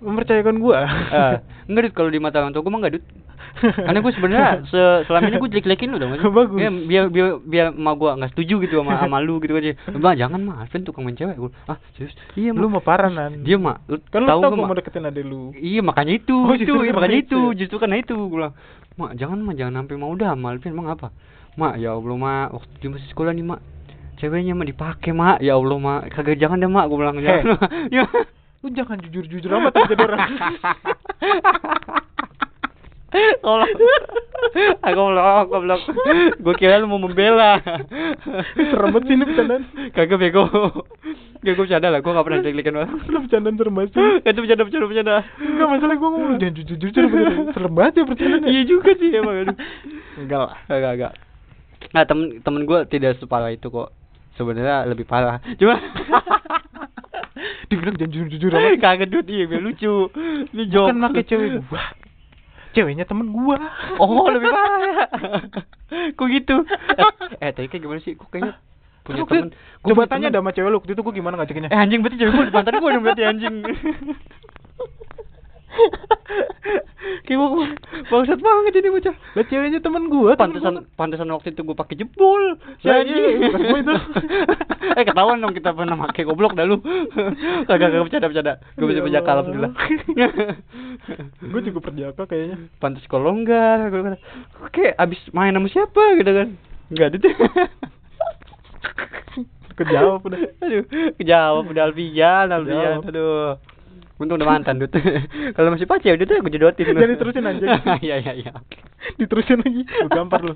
mempercayakan 0.01 0.55
gua. 0.59 0.77
Ah, 1.09 1.35
enggak 1.65 1.93
kalau 1.93 2.09
di 2.09 2.19
mata 2.19 2.37
orang 2.37 2.51
tua 2.51 2.61
gue 2.61 2.69
mah 2.69 2.79
enggak 2.79 2.93
Dut 2.99 3.05
Karena 3.51 3.99
gue 3.99 4.11
sebenarnya 4.11 4.47
se 4.71 4.79
selama 5.05 5.27
ini 5.27 5.37
gue 5.37 5.49
jelek-jelekin 5.51 5.89
lu 5.89 5.97
dong 5.97 6.11
Bagus. 6.31 6.57
ya, 6.57 6.69
biar 6.69 7.03
biar 7.07 7.27
biar 7.39 7.65
emak 7.71 7.93
gue 7.95 8.09
nggak 8.15 8.31
setuju 8.31 8.53
gitu 8.61 8.73
sama 8.79 8.95
sama 8.97 9.17
lu 9.19 9.37
gitu 9.37 9.53
aja. 9.53 9.75
Bang 9.91 10.15
jangan 10.15 10.39
mah 10.39 10.55
Alvin 10.61 10.81
tukang 10.81 11.03
main 11.03 11.13
cewek. 11.13 11.35
Gue 11.35 11.51
ah 11.65 11.75
serius? 11.93 12.15
Iya 12.33 12.51
lu 12.51 12.67
mah 12.67 12.79
parah 12.79 13.07
nan. 13.07 13.43
dia 13.43 13.55
mah 13.55 13.83
lu 13.85 13.99
kan 14.07 14.23
tahu 14.23 14.41
Mak? 14.41 14.55
mau 14.61 14.73
deketin 14.73 15.03
adek 15.03 15.23
lu. 15.23 15.51
iya 15.53 15.79
makanya 15.79 16.13
itu 16.15 16.33
Oh, 16.33 16.53
itu 16.53 16.73
iya, 16.79 16.91
makanya 16.91 17.19
itu 17.19 17.27
itu 17.27 17.39
ya? 17.45 17.57
justru 17.59 17.77
karena 17.77 17.97
itu 17.97 18.13
gue 18.13 18.29
bilang. 18.31 18.53
Mak 18.95 19.11
jangan 19.15 19.37
mah 19.39 19.53
jangan 19.53 19.73
sampai 19.79 19.95
mau 19.95 20.09
udah 20.09 20.31
sama 20.31 20.47
Alvin 20.51 20.71
emang 20.71 20.87
apa? 20.89 21.07
Mak 21.53 21.73
ya 21.77 21.91
allah 21.91 22.15
mak 22.15 22.47
waktu 22.53 22.71
dia 22.79 22.89
masih 22.89 23.07
sekolah 23.07 23.31
nih 23.31 23.45
mak 23.45 23.59
ceweknya 24.15 24.53
mah 24.53 24.63
dipakai 24.63 25.11
mak 25.11 25.37
ya 25.39 25.53
allah 25.53 25.77
mak 25.77 26.01
kagak 26.09 26.37
jangan 26.37 26.57
deh 26.57 26.67
mak 26.67 26.87
gue 26.87 26.97
bilang. 26.97 27.17
Jangan 27.17 27.43
ya. 27.95 28.03
Lu 28.61 28.69
jangan 28.69 29.01
jujur-jujur 29.01 29.49
amat 29.49 29.73
sama 29.73 29.85
jadi 29.87 30.03
orang. 30.05 30.21
Kalau 33.11 33.59
aku 34.87 35.01
blok, 35.11 35.25
aku 35.43 35.55
blok. 35.61 35.81
Gue 36.39 36.53
kira 36.55 36.79
lu 36.79 36.87
mau 36.87 36.97
membela. 36.97 37.59
Serem 38.55 38.89
banget 38.95 39.03
sih 39.07 39.15
ini 39.19 39.23
bercandaan. 39.27 39.63
Kagak 39.91 40.17
bego. 40.17 40.43
Gak 41.41 41.57
gue 41.57 41.63
bercanda 41.65 41.89
lah, 41.89 41.99
gue 41.99 42.11
gak 42.13 42.25
pernah 42.25 42.39
jelek-jelekin 42.39 42.75
orang. 42.77 42.91
Lu 43.09 43.17
bercandaan 43.25 43.55
serem 43.59 43.73
banget 43.75 43.89
sih. 43.91 44.01
Itu 44.23 44.39
bercanda, 44.39 44.63
bercanda, 44.63 44.85
bercanda. 44.87 45.15
Enggak 45.41 45.67
masalah 45.67 45.95
gua 45.97 46.09
ngomong 46.13 46.37
jangan 46.39 46.53
jujur-jujur 46.55 47.03
bener. 47.09 47.33
Serem 47.51 47.73
banget 47.75 47.93
ya 47.93 48.03
bercandaan. 48.07 48.43
Iya 48.47 48.61
juga 48.63 48.89
sih 48.95 49.09
emang. 49.11 49.35
aduh. 49.43 49.57
Enggak 50.15 50.39
lah. 50.39 50.53
Kagak, 50.65 50.91
kagak. 50.95 51.13
Nah 51.91 52.03
temen 52.07 52.25
temen 52.39 52.61
gue 52.63 52.79
tidak 52.87 53.11
separah 53.19 53.51
itu 53.51 53.67
kok. 53.67 53.89
Sebenarnya 54.39 54.87
lebih 54.87 55.03
parah. 55.03 55.43
Cuma 55.59 55.75
Dibilang 57.71 57.95
jangan 57.95 58.11
jujur-jujur 58.11 58.51
amat. 58.51 58.77
kagak 58.83 59.09
duit 59.09 59.27
iya 59.31 59.43
biar 59.47 59.61
lucu. 59.63 60.11
Ini 60.51 60.63
joke. 60.69 60.91
Bukan 60.91 60.97
make 61.01 61.23
cewek 61.25 61.63
gua. 61.67 61.83
Ceweknya 62.71 63.03
temen 63.03 63.35
gua. 63.35 63.59
Oh 63.99 64.27
lebih 64.31 64.47
parah 64.47 64.79
ya. 64.79 65.05
Kok 66.17 66.27
gitu? 66.31 66.63
Eh, 66.95 67.05
eh 67.43 67.51
tadi 67.51 67.67
kayak 67.67 67.83
gimana 67.83 67.99
sih? 67.99 68.15
Kok 68.15 68.31
kayaknya 68.31 68.55
punya 69.03 69.23
temen. 69.27 69.47
Gua 69.83 69.89
Coba 69.91 70.03
tanya 70.07 70.31
temen. 70.31 70.35
dah 70.35 70.41
sama 70.45 70.51
cewek 70.55 70.69
lu 70.71 70.77
waktu 70.79 70.91
itu 70.95 71.01
gua 71.03 71.13
gimana 71.13 71.35
ngajakinnya. 71.41 71.69
Eh 71.69 71.79
anjing 71.79 71.99
berarti 71.99 72.17
cewek 72.19 72.31
gue 72.31 72.45
mantan 72.53 72.75
gue 72.79 72.89
dong 72.91 73.03
berarti 73.03 73.23
anjing. 73.27 73.55
Gua 77.31 77.63
bangsat 78.07 78.39
banget 78.39 78.73
ini 78.75 78.89
bocah. 78.91 79.15
Lah 79.15 79.43
ceweknya 79.45 79.79
temen 79.79 80.11
gua. 80.11 80.35
temen 80.35 80.39
Pantesan 80.51 80.73
gua. 80.75 80.95
pantesan 80.95 81.31
waktu 81.31 81.51
itu 81.51 81.61
gue 81.63 81.75
pakai 81.75 81.95
jebol. 81.95 82.43
Anjing. 82.81 83.15
iya, 83.39 83.49
gua 83.51 83.79
itu. 83.79 83.95
eh 84.99 85.03
ketahuan 85.03 85.39
dong 85.39 85.55
kita 85.55 85.71
pernah 85.71 85.95
pakai 85.95 86.23
goblok 86.23 86.53
dah 86.53 86.67
lu. 86.67 86.83
Kagak 87.69 87.87
kagak 87.87 88.03
bercanda 88.03 88.27
bercanda. 88.27 88.53
Gue 88.75 88.87
bisa 88.89 88.99
Ya 88.99 89.05
berjaka 89.05 89.29
Allah. 89.29 89.43
alhamdulillah. 89.47 89.73
Gua 91.51 91.61
juga 91.61 91.79
perjaka 91.79 92.21
kayaknya. 92.27 92.57
Pantes 92.77 93.05
kalau 93.07 93.31
enggak, 93.31 93.87
gue 93.87 94.01
kata, 94.03 94.17
oke 94.61 94.85
abis 94.97 95.19
main 95.31 95.55
sama 95.55 95.67
siapa 95.71 96.03
gitu 96.19 96.31
kan? 96.31 96.47
Enggak 96.91 97.07
ada 97.07 97.17
tuh. 97.17 97.33
Kejawab 99.71 100.21
udah. 100.21 100.39
Aduh, 100.61 100.83
kejawab 101.15 101.63
udah 101.71 101.83
Alfian, 101.89 102.47
Alfian. 102.51 103.01
Aduh. 103.01 103.55
Untung 104.21 104.37
udah 104.37 104.45
mantan, 104.53 104.77
Dut. 104.77 104.93
Kalau 105.57 105.73
masih 105.73 105.89
pacar 105.89 106.13
udah 106.13 106.25
tuh 106.29 106.35
gue 106.45 106.53
jodotin. 106.53 106.93
Jadi 107.01 107.17
terusin 107.17 107.49
anjing. 107.49 107.69
Iya, 108.05 108.21
iya, 108.21 108.33
iya. 108.37 108.53
Diterusin 109.17 109.65
lagi. 109.65 109.81
Gua 109.81 110.09
gampar 110.13 110.45
lu. 110.45 110.53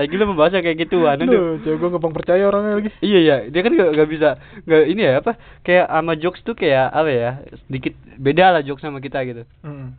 Lagi 0.00 0.14
lu 0.16 0.24
membahas 0.24 0.56
yang 0.56 0.64
kayak 0.64 0.78
gituan, 0.88 1.20
aduh. 1.20 1.28
Aduh, 1.28 1.48
cewek 1.60 1.76
gua 1.76 1.90
gampang 1.92 2.14
percaya 2.16 2.42
orangnya 2.48 2.80
lagi. 2.80 2.90
Iya 3.04 3.18
iya, 3.20 3.36
dia 3.52 3.60
kan 3.60 3.72
gak, 3.76 3.90
gak 3.92 4.08
bisa 4.08 4.28
gak 4.64 4.82
ini 4.88 5.00
ya 5.04 5.12
apa 5.20 5.36
kayak 5.60 5.86
sama 5.92 6.12
jokes 6.16 6.40
tuh 6.40 6.56
kayak 6.56 6.88
apa 6.88 7.10
ya 7.12 7.30
sedikit 7.68 7.94
beda 8.16 8.56
lah 8.56 8.62
jokes 8.64 8.80
sama 8.80 9.04
kita 9.04 9.20
gitu. 9.28 9.42
Mm. 9.60 9.92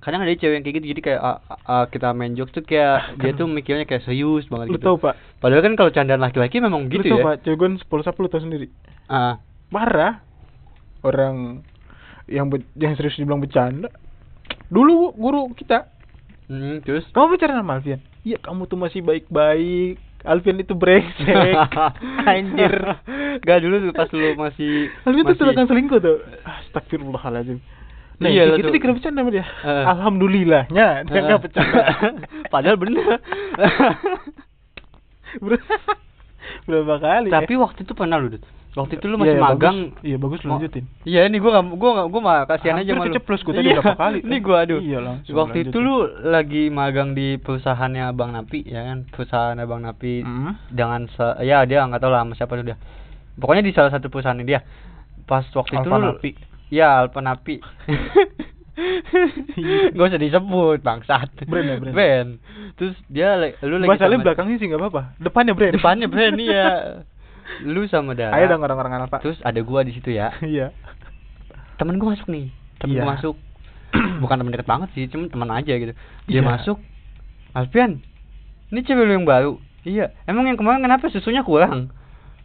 Kadang 0.00 0.22
ada 0.24 0.32
cewek 0.32 0.54
yang 0.56 0.64
kayak 0.64 0.76
gitu 0.80 0.86
jadi 0.96 1.00
kayak 1.02 1.20
ah, 1.20 1.38
ah, 1.66 1.84
kita 1.90 2.14
main 2.14 2.32
jokes 2.38 2.54
tuh 2.54 2.62
kayak 2.62 3.18
dia 3.18 3.34
tuh 3.34 3.50
mikirnya 3.50 3.84
kayak 3.84 4.06
serius 4.06 4.46
banget 4.46 4.72
Lu 4.72 4.78
gitu. 4.78 4.86
tahu, 4.86 4.96
Pak? 5.02 5.14
Padahal 5.42 5.60
kan 5.66 5.74
kalau 5.74 5.90
candaan 5.90 6.22
laki-laki 6.22 6.62
memang 6.62 6.86
Lu 6.86 6.92
gitu 6.94 7.18
ya. 7.18 7.34
Pak, 7.34 7.44
cewek 7.44 7.82
10 7.82 8.06
sap 8.06 8.16
lu 8.16 8.30
tahu 8.30 8.46
sendiri. 8.46 8.70
Ah. 9.10 9.42
Marah. 9.68 10.22
Orang 11.00 11.64
yang 12.30 12.46
be- 12.46 12.70
yang 12.74 12.94
serius 12.94 13.18
dibilang 13.18 13.42
bercanda. 13.42 13.90
Dulu 14.66 15.12
guru 15.12 15.50
kita, 15.52 15.90
Hmm, 16.46 16.82
terus 16.82 17.06
kamu 17.10 17.38
bicara 17.38 17.54
sama 17.54 17.78
Alfian? 17.78 18.02
Iya, 18.22 18.38
kamu 18.38 18.66
tuh 18.66 18.74
masih 18.74 19.02
baik-baik. 19.02 19.98
Alfian 20.20 20.58
itu 20.58 20.74
brengsek. 20.74 21.54
Anjir. 22.26 22.74
Gak 23.40 23.58
dulu 23.62 23.86
tuh 23.86 23.92
pas 23.94 24.10
lu 24.10 24.34
masih 24.34 24.90
tuh 25.00 25.14
masih 25.22 25.38
tukang 25.46 25.68
selingkuh 25.70 25.98
tuh. 25.98 26.18
Astagfirullahaladzim. 26.42 27.62
Nah, 28.20 28.28
Iya, 28.28 28.52
tuh. 28.52 28.68
dikira 28.68 28.92
bercanda 28.92 29.22
sama 29.22 29.30
dia. 29.30 29.46
Eh. 29.46 29.84
Alhamdulillahnya 29.88 30.86
dia 31.06 31.16
Ah. 31.16 31.24
nggak 31.24 31.40
bercanda. 31.40 31.82
Padahal 32.52 32.76
bener. 32.76 33.00
Ber- 35.40 35.64
Berapa 36.66 36.96
kali? 36.98 37.28
Tapi 37.30 37.52
ya? 37.54 37.58
waktu 37.62 37.80
itu 37.86 37.92
pernah 37.94 38.18
lu, 38.18 38.34
Dut. 38.34 38.42
Waktu 38.70 38.92
itu 38.96 39.06
lu 39.06 39.16
Iya, 39.16 39.20
masih 39.20 39.30
iya, 39.30 39.42
magang. 39.42 39.78
bagus. 39.82 40.04
Iya, 40.06 40.16
bagus, 40.16 40.38
lu 40.40 40.50
lanjutin. 40.52 40.84
Iya, 41.02 41.20
ini 41.26 41.36
gua 41.38 41.50
gak, 41.52 41.64
gua 41.74 41.90
gak, 41.92 42.06
gua 42.06 42.20
mah 42.20 42.38
kasihan 42.46 42.76
aja 42.76 42.80
Hampir 42.80 42.94
sama 42.94 43.02
lu. 43.02 43.08
keceplos 43.10 43.40
gua 43.40 43.52
tadi 43.52 43.66
Iya, 43.66 43.74
berapa 43.76 43.94
kali. 43.96 44.18
Ini 44.26 44.36
gua 44.38 44.56
aduh. 44.60 44.80
Iya, 44.80 44.98
langsung 45.00 45.34
Waktu 45.34 45.58
itu 45.60 45.76
lanjutin. 45.76 45.82
lu 45.82 45.96
lagi 46.28 46.62
magang 46.70 47.08
di 47.10 47.28
perusahaannya 47.36 48.04
Bang 48.12 48.30
Napi, 48.30 48.60
ya 48.62 48.80
kan? 48.84 48.98
Perusahaan 49.06 49.58
Bang 49.60 49.82
Napi 49.82 50.12
Hmm. 50.22 50.52
dengan 50.68 51.00
ya 51.40 51.64
dia 51.64 51.82
nggak 51.82 51.98
tahu 51.98 52.10
lah 52.10 52.22
sama 52.22 52.34
siapa 52.34 52.52
dia. 52.60 52.78
Pokoknya 53.34 53.62
di 53.62 53.72
salah 53.72 53.90
satu 53.90 54.06
perusahaan 54.06 54.38
dia. 54.38 54.62
Pas 55.24 55.42
waktu 55.50 55.74
itu 55.74 55.88
lu 55.88 55.98
Napi. 55.98 56.30
Ya, 56.70 57.02
Alfa 57.02 57.18
Napi. 57.18 57.58
Gak 59.92 60.06
usah 60.06 60.16
disebut 60.16 60.80
bangsat. 60.80 61.28
Brand 61.44 61.66
ya, 61.66 61.76
brand. 61.76 62.30
Terus 62.76 62.96
dia 63.06 63.34
lu 63.60 63.76
lagi 63.76 63.90
Masalahnya 63.90 64.24
belakangnya 64.24 64.56
sih 64.56 64.66
nggak 64.66 64.80
apa-apa. 64.80 65.02
Depannya 65.18 65.52
brand. 65.52 65.74
depannya 65.74 66.06
brand 66.06 66.36
iya. 66.38 66.68
Lu 67.66 67.84
sama 67.90 68.14
Dara. 68.14 68.34
Ayo 68.36 68.48
dong 68.48 68.62
orang-orang 68.62 69.04
Alfa. 69.04 69.20
Terus 69.20 69.38
ada 69.42 69.60
gua 69.60 69.82
di 69.82 69.92
situ 69.92 70.14
ya. 70.14 70.32
Iya. 70.40 70.72
Temen 71.76 71.98
gua 71.98 72.14
masuk 72.16 72.28
nih. 72.30 72.48
Temen 72.80 72.94
Iya. 72.96 73.02
gua 73.04 73.10
masuk. 73.18 73.36
Bukan 74.22 74.36
temen 74.38 74.52
deket 74.54 74.68
banget 74.70 74.88
sih, 74.94 75.10
cuma 75.10 75.26
teman 75.26 75.50
aja 75.50 75.72
gitu. 75.74 75.92
Dia 76.30 76.40
Iya. 76.40 76.46
masuk. 76.46 76.78
Alfian, 77.50 77.98
ini 78.70 78.80
cewek 78.86 79.02
lu 79.02 79.12
yang 79.18 79.26
baru. 79.26 79.58
Iya, 79.82 80.14
emang 80.28 80.46
yang 80.46 80.54
kemarin 80.54 80.84
kenapa 80.84 81.10
susunya 81.10 81.42
kurang? 81.42 81.90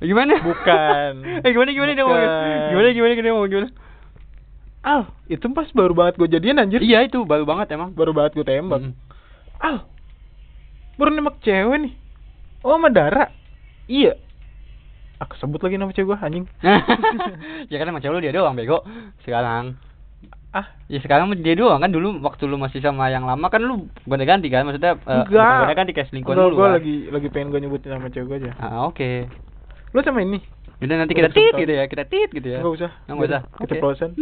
Gimana? 0.02 0.42
Bukan. 0.42 1.12
eh 1.46 1.50
gimana 1.54 1.70
gimana 1.72 1.92
dia 1.94 2.04
ngomong? 2.04 2.18
Bukan. 2.20 2.70
Gimana 2.74 2.88
gimana 2.92 3.12
dia 3.14 3.32
ngomong 3.32 3.50
gimana? 3.52 3.70
Al, 4.86 5.02
itu 5.26 5.46
pas 5.50 5.66
baru 5.74 5.94
banget 5.98 6.14
gue 6.22 6.30
jadian 6.30 6.62
anjir. 6.62 6.82
Iya 6.82 7.06
itu 7.06 7.22
baru 7.26 7.46
banget 7.46 7.74
emang. 7.74 7.94
Baru 7.94 8.14
banget 8.14 8.38
gue 8.38 8.46
tembak. 8.46 8.82
Mm. 8.86 8.94
Al, 9.62 9.76
baru 10.98 11.10
nembak 11.14 11.42
cewek 11.42 11.78
nih. 11.90 11.94
Oh, 12.66 12.74
sama 12.78 12.90
Dara. 12.90 13.30
Iya. 13.86 14.18
Aku 15.18 15.34
sebut 15.40 15.60
lagi 15.60 15.76
nama 15.76 15.92
cewek 15.92 16.12
gue 16.12 16.18
anjing. 16.20 16.46
ya 17.72 17.78
kan 17.78 17.88
emang 17.88 18.04
cewek 18.04 18.16
lu 18.16 18.22
dia 18.22 18.36
doang 18.36 18.52
bego. 18.54 18.84
Sekarang. 19.24 19.80
Ah, 20.52 20.72
Ya 20.88 21.00
sekarang 21.00 21.28
dia 21.36 21.52
doang 21.54 21.80
kan 21.80 21.92
dulu 21.92 22.16
waktu 22.20 22.48
lu 22.48 22.56
masih 22.56 22.80
sama 22.80 23.08
yang 23.08 23.28
lama 23.28 23.48
kan 23.48 23.60
lu 23.60 23.92
gonta-ganti 24.04 24.48
kan 24.48 24.64
maksudnya 24.64 24.96
eh, 24.96 25.28
Enggak. 25.28 25.28
bukan 25.28 25.60
gonta-ganti 25.62 25.92
kayak 25.92 26.08
selingkuhan 26.08 26.36
Enggak, 26.36 26.48
dulu 26.48 26.56
gue 26.56 26.64
kan. 26.64 26.76
lagi 26.80 26.96
lagi 27.12 27.28
pengen 27.28 27.48
gue 27.52 27.60
nyebutin 27.60 27.90
nama 27.92 28.08
cewek 28.08 28.28
gue 28.30 28.38
aja. 28.40 28.52
Ah, 28.58 28.88
oke. 28.88 29.12
Lu 29.92 30.00
sama 30.00 30.24
ini? 30.24 30.40
Udah 30.80 30.96
nanti 30.96 31.12
kita 31.12 31.32
tit 31.32 31.54
gitu 31.56 31.72
ya, 31.72 31.84
kita 31.88 32.04
tit 32.04 32.30
gitu 32.32 32.48
ya. 32.48 32.60
Enggak 32.60 32.74
usah. 32.76 32.92
Enggak 33.08 33.28
usah. 33.28 33.42
Kita 33.60 33.74
closean. 33.80 34.12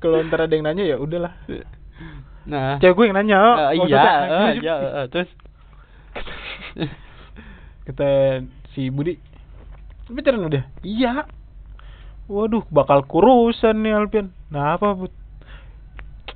Kalau 0.00 0.18
ntar 0.24 0.40
ada 0.40 0.50
yang 0.50 0.64
nanya 0.64 0.84
ya 0.84 0.96
udahlah. 0.96 1.34
nah. 2.42 2.78
Cewek 2.78 2.94
gue 2.94 3.04
yang 3.06 3.16
nanya. 3.18 3.38
Nggak 3.38 3.72
iya, 3.86 4.02
Nah, 4.26 4.50
iya, 4.54 4.74
eh, 5.02 5.06
terus 5.10 5.28
Kata 7.90 8.38
si 8.70 8.86
Budi. 8.86 9.18
Pacaran 10.06 10.46
udah? 10.46 10.62
Iya. 10.86 11.26
Waduh, 12.30 12.62
bakal 12.70 13.02
kurusan 13.02 13.82
nih 13.82 13.98
Alpian. 13.98 14.30
Nah, 14.46 14.78
apa, 14.78 14.94
Bud? 14.94 15.10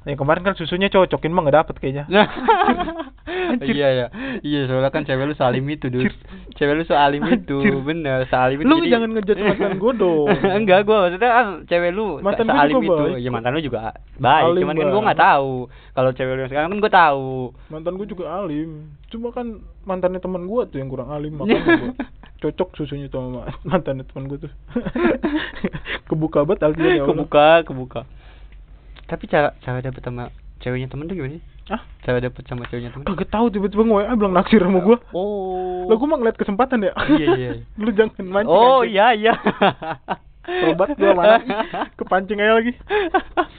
Yang 0.03 0.19
kemarin 0.19 0.43
kan 0.43 0.59
susunya 0.59 0.91
cocokin 0.91 1.31
mah 1.31 1.47
gak 1.47 1.59
dapet 1.63 1.75
kayaknya. 1.79 2.05
Anjir. 3.57 3.75
iya 3.75 3.89
ya. 3.91 4.07
Iya, 4.41 4.61
soalnya 4.67 4.89
kan 4.89 5.03
cewek 5.03 5.25
lu 5.25 5.35
salim 5.35 5.63
itu, 5.67 5.87
Dut. 5.87 6.11
Cewek 6.55 6.75
lu 6.75 6.85
sealim 6.85 7.23
itu, 7.27 7.59
bener, 7.81 8.25
salim 8.27 8.57
itu. 8.57 8.65
Lu 8.65 8.79
jadi- 8.79 8.91
jangan 8.93 9.09
ngejudge 9.13 9.43
mantan 9.49 9.73
gua 9.77 9.93
dong. 9.93 10.27
Enggak, 10.41 10.81
gua 10.83 10.97
maksudnya 11.05 11.29
kan 11.29 11.47
cewek 11.65 11.91
lu 11.91 12.07
Mantan 12.19 12.47
juga 12.47 12.79
itu. 12.79 12.91
baik. 12.91 13.19
Ya 13.19 13.31
mantan 13.31 13.51
lu 13.51 13.61
juga 13.61 13.79
baik, 14.17 14.45
Alim 14.49 14.61
cuman 14.61 14.75
kan 14.75 14.81
gua 14.81 14.91
banget. 14.91 15.05
nggak 15.05 15.21
tahu. 15.23 15.53
Kalau 15.93 16.11
cewek 16.11 16.33
lu 16.33 16.41
yang 16.41 16.51
sekarang 16.51 16.69
kan 16.69 16.79
gua 16.79 16.93
tahu. 16.93 17.29
Mantan 17.69 17.93
gue 17.95 18.07
juga 18.07 18.25
alim. 18.35 18.71
Cuma 19.09 19.29
kan 19.31 19.47
mantannya 19.83 20.19
teman 20.19 20.43
gua 20.45 20.63
tuh 20.65 20.79
yang 20.79 20.89
kurang 20.89 21.09
alim 21.09 21.35
makanya 21.35 21.63
gua 21.79 21.93
cocok 22.43 22.69
susunya 22.75 23.09
sama 23.09 23.47
mantannya 23.65 24.05
teman 24.05 24.27
gua 24.27 24.39
tuh. 24.41 24.53
Kebuka 26.05 26.45
banget 26.45 26.61
ya 26.61 26.69
Allah. 27.01 27.07
kebuka, 27.07 27.47
kebuka. 27.65 28.01
Tapi 29.05 29.25
cara 29.27 29.53
cara 29.61 29.81
dapet 29.81 30.01
sama 30.01 30.29
ceweknya 30.59 30.87
temen 30.87 31.05
tuh 31.05 31.15
gimana 31.15 31.37
sih? 31.37 31.45
Ah, 31.65 31.81
Cara 32.05 32.21
dapet 32.21 32.45
sama 32.45 32.69
ceweknya 32.69 32.93
temen? 32.93 33.09
kagak 33.09 33.33
tahu 33.33 33.49
tiba-tiba 33.49 33.89
nge-WA 33.89 34.13
bilang 34.21 34.37
naksir 34.37 34.61
sama 34.61 34.85
gua. 34.85 35.01
Oh. 35.17 35.89
Lah 35.89 35.97
gua 35.97 36.09
mah 36.13 36.19
ngeliat 36.21 36.37
kesempatan 36.37 36.85
ya. 36.85 36.93
Iya, 37.09 37.29
iya. 37.41 37.51
Lu 37.81 37.89
jangan 37.89 38.21
mancing. 38.21 38.53
Oh 38.53 38.85
anjing. 38.85 38.93
iya 38.93 39.07
iya. 39.17 39.33
Sobat 40.45 40.93
gua 41.01 41.13
mana? 41.17 41.37
Kepancing 41.99 42.37
aja 42.37 42.53
lagi. 42.61 42.73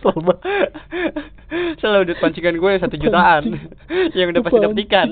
Sobat. 0.06 0.38
Selalu 1.82 2.00
udah 2.06 2.18
pancingan 2.22 2.56
gue 2.58 2.72
satu 2.78 2.96
jutaan 2.98 3.44
yang 4.18 4.30
udah 4.30 4.42
pasti 4.46 4.60
dapet 4.62 4.80
ikan. 4.86 5.10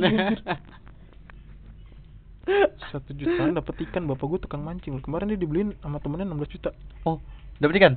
Satu 2.92 3.10
jutaan 3.16 3.58
dapat 3.58 3.74
ikan 3.90 4.06
bapak 4.06 4.26
gua 4.30 4.38
tukang 4.38 4.62
mancing. 4.62 5.02
Kemarin 5.02 5.34
dia 5.34 5.40
dibeliin 5.42 5.74
sama 5.82 5.98
temennya 5.98 6.30
16 6.30 6.54
juta. 6.54 6.70
oh, 7.10 7.18
dapet 7.58 7.82
ikan? 7.82 7.94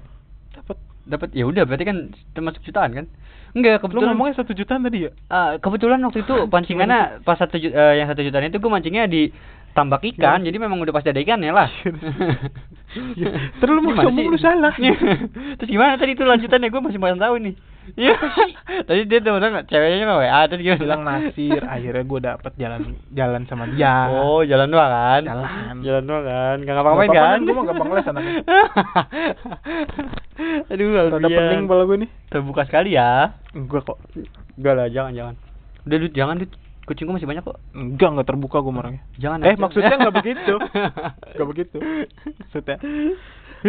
Dapat. 0.56 0.76
Dapat 1.06 1.28
ya 1.38 1.46
udah 1.46 1.62
berarti 1.62 1.84
kan 1.86 1.96
termasuk 2.34 2.66
jutaan 2.66 2.90
kan? 2.90 3.06
Enggak, 3.54 3.78
Lu 3.78 3.88
kebetulan 3.88 4.10
ngomongnya 4.12 4.34
satu 4.36 4.52
jutaan 4.52 4.82
tadi 4.82 5.06
ya? 5.06 5.10
Ah, 5.30 5.54
kebetulan 5.56 6.02
waktu 6.02 6.26
itu 6.26 6.34
pancingannya 6.52 7.22
pas 7.22 7.38
satu 7.38 7.56
ju- 7.56 7.70
eh, 7.70 8.02
yang 8.02 8.10
satu 8.10 8.20
jutaan 8.20 8.50
itu 8.50 8.58
gue 8.58 8.68
mancingnya 8.68 9.06
di 9.06 9.30
tambak 9.70 10.02
ikan, 10.02 10.40
Ya. 10.42 10.48
jadi 10.50 10.56
memang 10.58 10.80
udah 10.80 10.90
pasti 10.90 11.12
ada 11.12 11.20
ikannya 11.20 11.52
lah. 11.52 11.68
Ya, 12.96 13.28
terus 13.60 13.76
lu 13.76 13.84
mau 13.84 13.92
ngomong 13.92 14.32
lu 14.32 14.38
salah. 14.40 14.72
terus 15.60 15.68
gimana 15.68 16.00
tadi 16.00 16.16
itu 16.16 16.24
lanjutannya 16.24 16.72
gue 16.72 16.80
masih 16.80 16.96
pengen 16.96 17.20
tahu 17.20 17.34
nih. 17.44 17.54
Iya. 17.94 18.18
tadi 18.90 19.06
dia 19.06 19.18
tuh 19.22 19.38
bener 19.38 19.62
ceweknya 19.70 20.02
nggak 20.02 20.18
WA 20.18 20.40
terus 20.50 20.60
gimana? 20.66 20.82
Bilang 20.82 21.02
naksir, 21.06 21.62
akhirnya 21.62 22.02
gua 22.02 22.20
dapat 22.34 22.52
jalan 22.58 22.80
jalan 23.14 23.42
sama 23.46 23.70
dia. 23.70 24.10
Oh, 24.10 24.42
jalan 24.42 24.66
doang 24.66 24.90
kan? 24.90 25.22
Jalan. 25.22 25.46
Jalan 25.86 26.02
doang 26.02 26.24
kan? 26.26 26.56
Gak 26.58 26.64
Nggak 26.66 26.74
ngapa-ngapain 26.74 27.08
apa-apa 27.08 27.22
kan? 27.22 27.30
kan, 27.30 27.46
gua 27.46 27.54
mah 27.54 27.64
gampang 27.70 27.88
les 27.94 28.10
anaknya. 28.10 28.34
Aduh, 30.74 30.86
Ada 30.92 31.16
Alfian. 31.16 31.38
pening 31.38 31.62
kepala 31.64 31.82
gue 31.86 31.96
nih. 32.02 32.10
Terbuka 32.28 32.62
sekali 32.66 32.90
ya. 32.92 33.38
Enggak 33.54 33.82
kok. 33.86 33.98
Enggak 34.58 34.74
lah, 34.74 34.86
jangan 34.90 35.12
jangan. 35.14 35.34
Udah 35.86 35.96
Dut, 36.02 36.12
jangan 36.12 36.34
Dut. 36.42 36.52
Kucing 36.86 37.10
gua 37.10 37.18
masih 37.18 37.26
banyak 37.26 37.42
kok. 37.42 37.58
Enggak, 37.74 38.08
enggak 38.14 38.28
terbuka 38.30 38.58
gue 38.62 38.72
marahnya. 38.74 39.00
Jangan. 39.18 39.38
Eh, 39.42 39.54
aja. 39.54 39.58
maksudnya 39.58 39.94
nggak 39.96 40.14
begitu. 40.14 40.54
Enggak 41.34 41.48
begitu. 41.50 41.78
Maksudnya. 42.42 42.76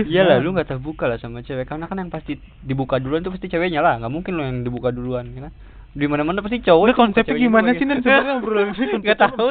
Iya 0.14 0.22
lah, 0.28 0.38
lu 0.44 0.54
nggak 0.54 0.70
terbuka 0.76 1.10
lah 1.10 1.18
sama 1.18 1.42
cewek 1.42 1.66
karena 1.66 1.88
kan 1.88 1.98
yang 1.98 2.12
pasti 2.12 2.38
dibuka 2.62 3.02
duluan 3.02 3.26
tuh 3.26 3.34
pasti 3.34 3.48
ceweknya 3.50 3.82
lah, 3.82 3.98
nggak 3.98 4.14
mungkin 4.14 4.38
lo 4.38 4.44
yang 4.46 4.62
dibuka 4.62 4.94
duluan, 4.94 5.32
ya 5.34 5.50
kan? 5.50 5.54
Di 5.98 6.06
mana-mana 6.06 6.46
pasti 6.46 6.62
cowok. 6.62 6.84
Buka 6.84 6.94
konsepnya 6.94 7.26
ceweknya 7.26 7.48
gimana 7.50 7.70
sih. 7.74 7.86
Nan? 7.90 7.98
Sebenarnya 8.06 8.34
obrolan 8.38 8.66
ini 8.66 8.74
konsepnya 8.78 9.00
Nggak 9.02 9.20
tahu, 9.26 9.48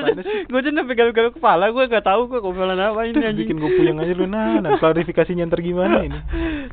gue 0.47 0.59
aja 0.63 0.71
sampai 0.71 0.95
galau-galau 0.95 1.33
kepala, 1.35 1.65
gue 1.75 1.85
nggak 1.91 2.07
tahu 2.07 2.23
kok 2.31 2.43
obrolan 2.47 2.79
apa 2.79 3.01
ini 3.09 3.19
anjing. 3.25 3.39
bikin 3.51 3.57
gue 3.59 3.71
puyeng 3.75 3.99
aja 3.99 4.13
lu 4.15 4.27
nah, 4.31 4.59
nah 4.65 4.71
klarifikasinya 4.79 5.51
ntar 5.51 5.61
gimana 5.65 6.07
ini? 6.07 6.19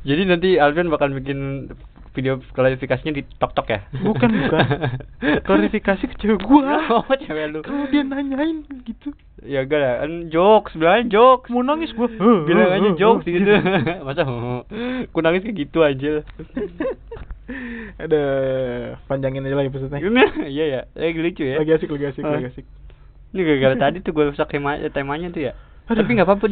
Jadi 0.05 0.21
nanti 0.29 0.49
Alvin 0.61 0.93
bakal 0.93 1.09
bikin 1.17 1.71
video 2.13 2.37
klarifikasinya 2.53 3.13
di 3.13 3.25
tok-tok 3.41 3.67
ya? 3.73 3.79
Bukan, 4.05 4.29
bukan. 4.29 4.65
Klarifikasi 5.49 6.03
ke 6.05 6.15
cewek 6.21 6.45
gua. 6.45 6.77
oh, 7.01 7.09
cewek 7.09 7.45
lu. 7.49 7.59
Kalau 7.65 7.89
dia 7.89 8.05
nanyain 8.05 8.61
gitu. 8.85 9.13
Ya 9.43 9.65
enggak 9.65 9.81
lah, 9.81 9.93
kan 10.05 10.29
jokes, 10.29 10.77
sebenarnya 10.77 11.09
jokes. 11.09 11.49
Mau 11.49 11.65
nangis 11.65 11.91
gua. 11.97 12.07
Bilang 12.47 12.69
aja 12.69 12.89
jokes 12.93 13.25
gitu. 13.25 13.49
Masa 14.05 14.23
ku 15.09 15.19
nangis 15.19 15.41
kayak 15.41 15.57
gitu 15.57 15.79
aja. 15.81 16.21
Ada 17.99 18.23
panjangin 19.09 19.43
aja 19.43 19.57
lagi 19.57 19.73
pesannya. 19.73 19.99
Iya 20.47 20.65
ya, 20.69 20.81
lagi 20.95 21.19
lucu 21.19 21.43
ya. 21.43 21.59
Lagi 21.59 21.71
asik, 21.75 21.89
lagi 21.91 22.05
asik, 22.13 22.23
Ah. 22.23 22.39
lagi 22.39 22.47
asik. 22.55 22.65
Ini 23.33 23.41
gara-gara 23.41 23.75
tadi 23.89 23.97
tuh 24.05 24.13
gue 24.13 24.29
rusak 24.29 24.47
tema 24.53 24.77
temanya 24.93 25.33
tuh 25.33 25.41
ya. 25.49 25.53
Aduh, 25.89 25.99
Tapi 25.99 26.15
nggak 26.15 26.27
apa-apa. 26.29 26.45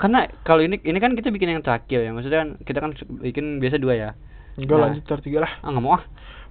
Karena 0.00 0.26
kalau 0.42 0.64
ini 0.64 0.82
ini 0.82 0.98
kan 0.98 1.14
kita 1.14 1.30
bikin 1.30 1.54
yang 1.54 1.62
terakhir 1.62 2.02
ya. 2.02 2.10
Maksudnya 2.10 2.38
kan 2.42 2.50
kita 2.66 2.78
kan 2.82 2.90
bikin 3.22 3.62
biasa 3.62 3.78
dua 3.78 3.94
ya. 3.94 4.10
Enggak 4.56 4.72
Nah. 4.72 4.84
lanjut 4.86 5.04
tar 5.04 5.20
tiga 5.20 5.38
lah. 5.40 5.52
Ah 5.60 5.68
nggak 5.68 5.82
mau 5.82 5.94
ah. 5.94 6.02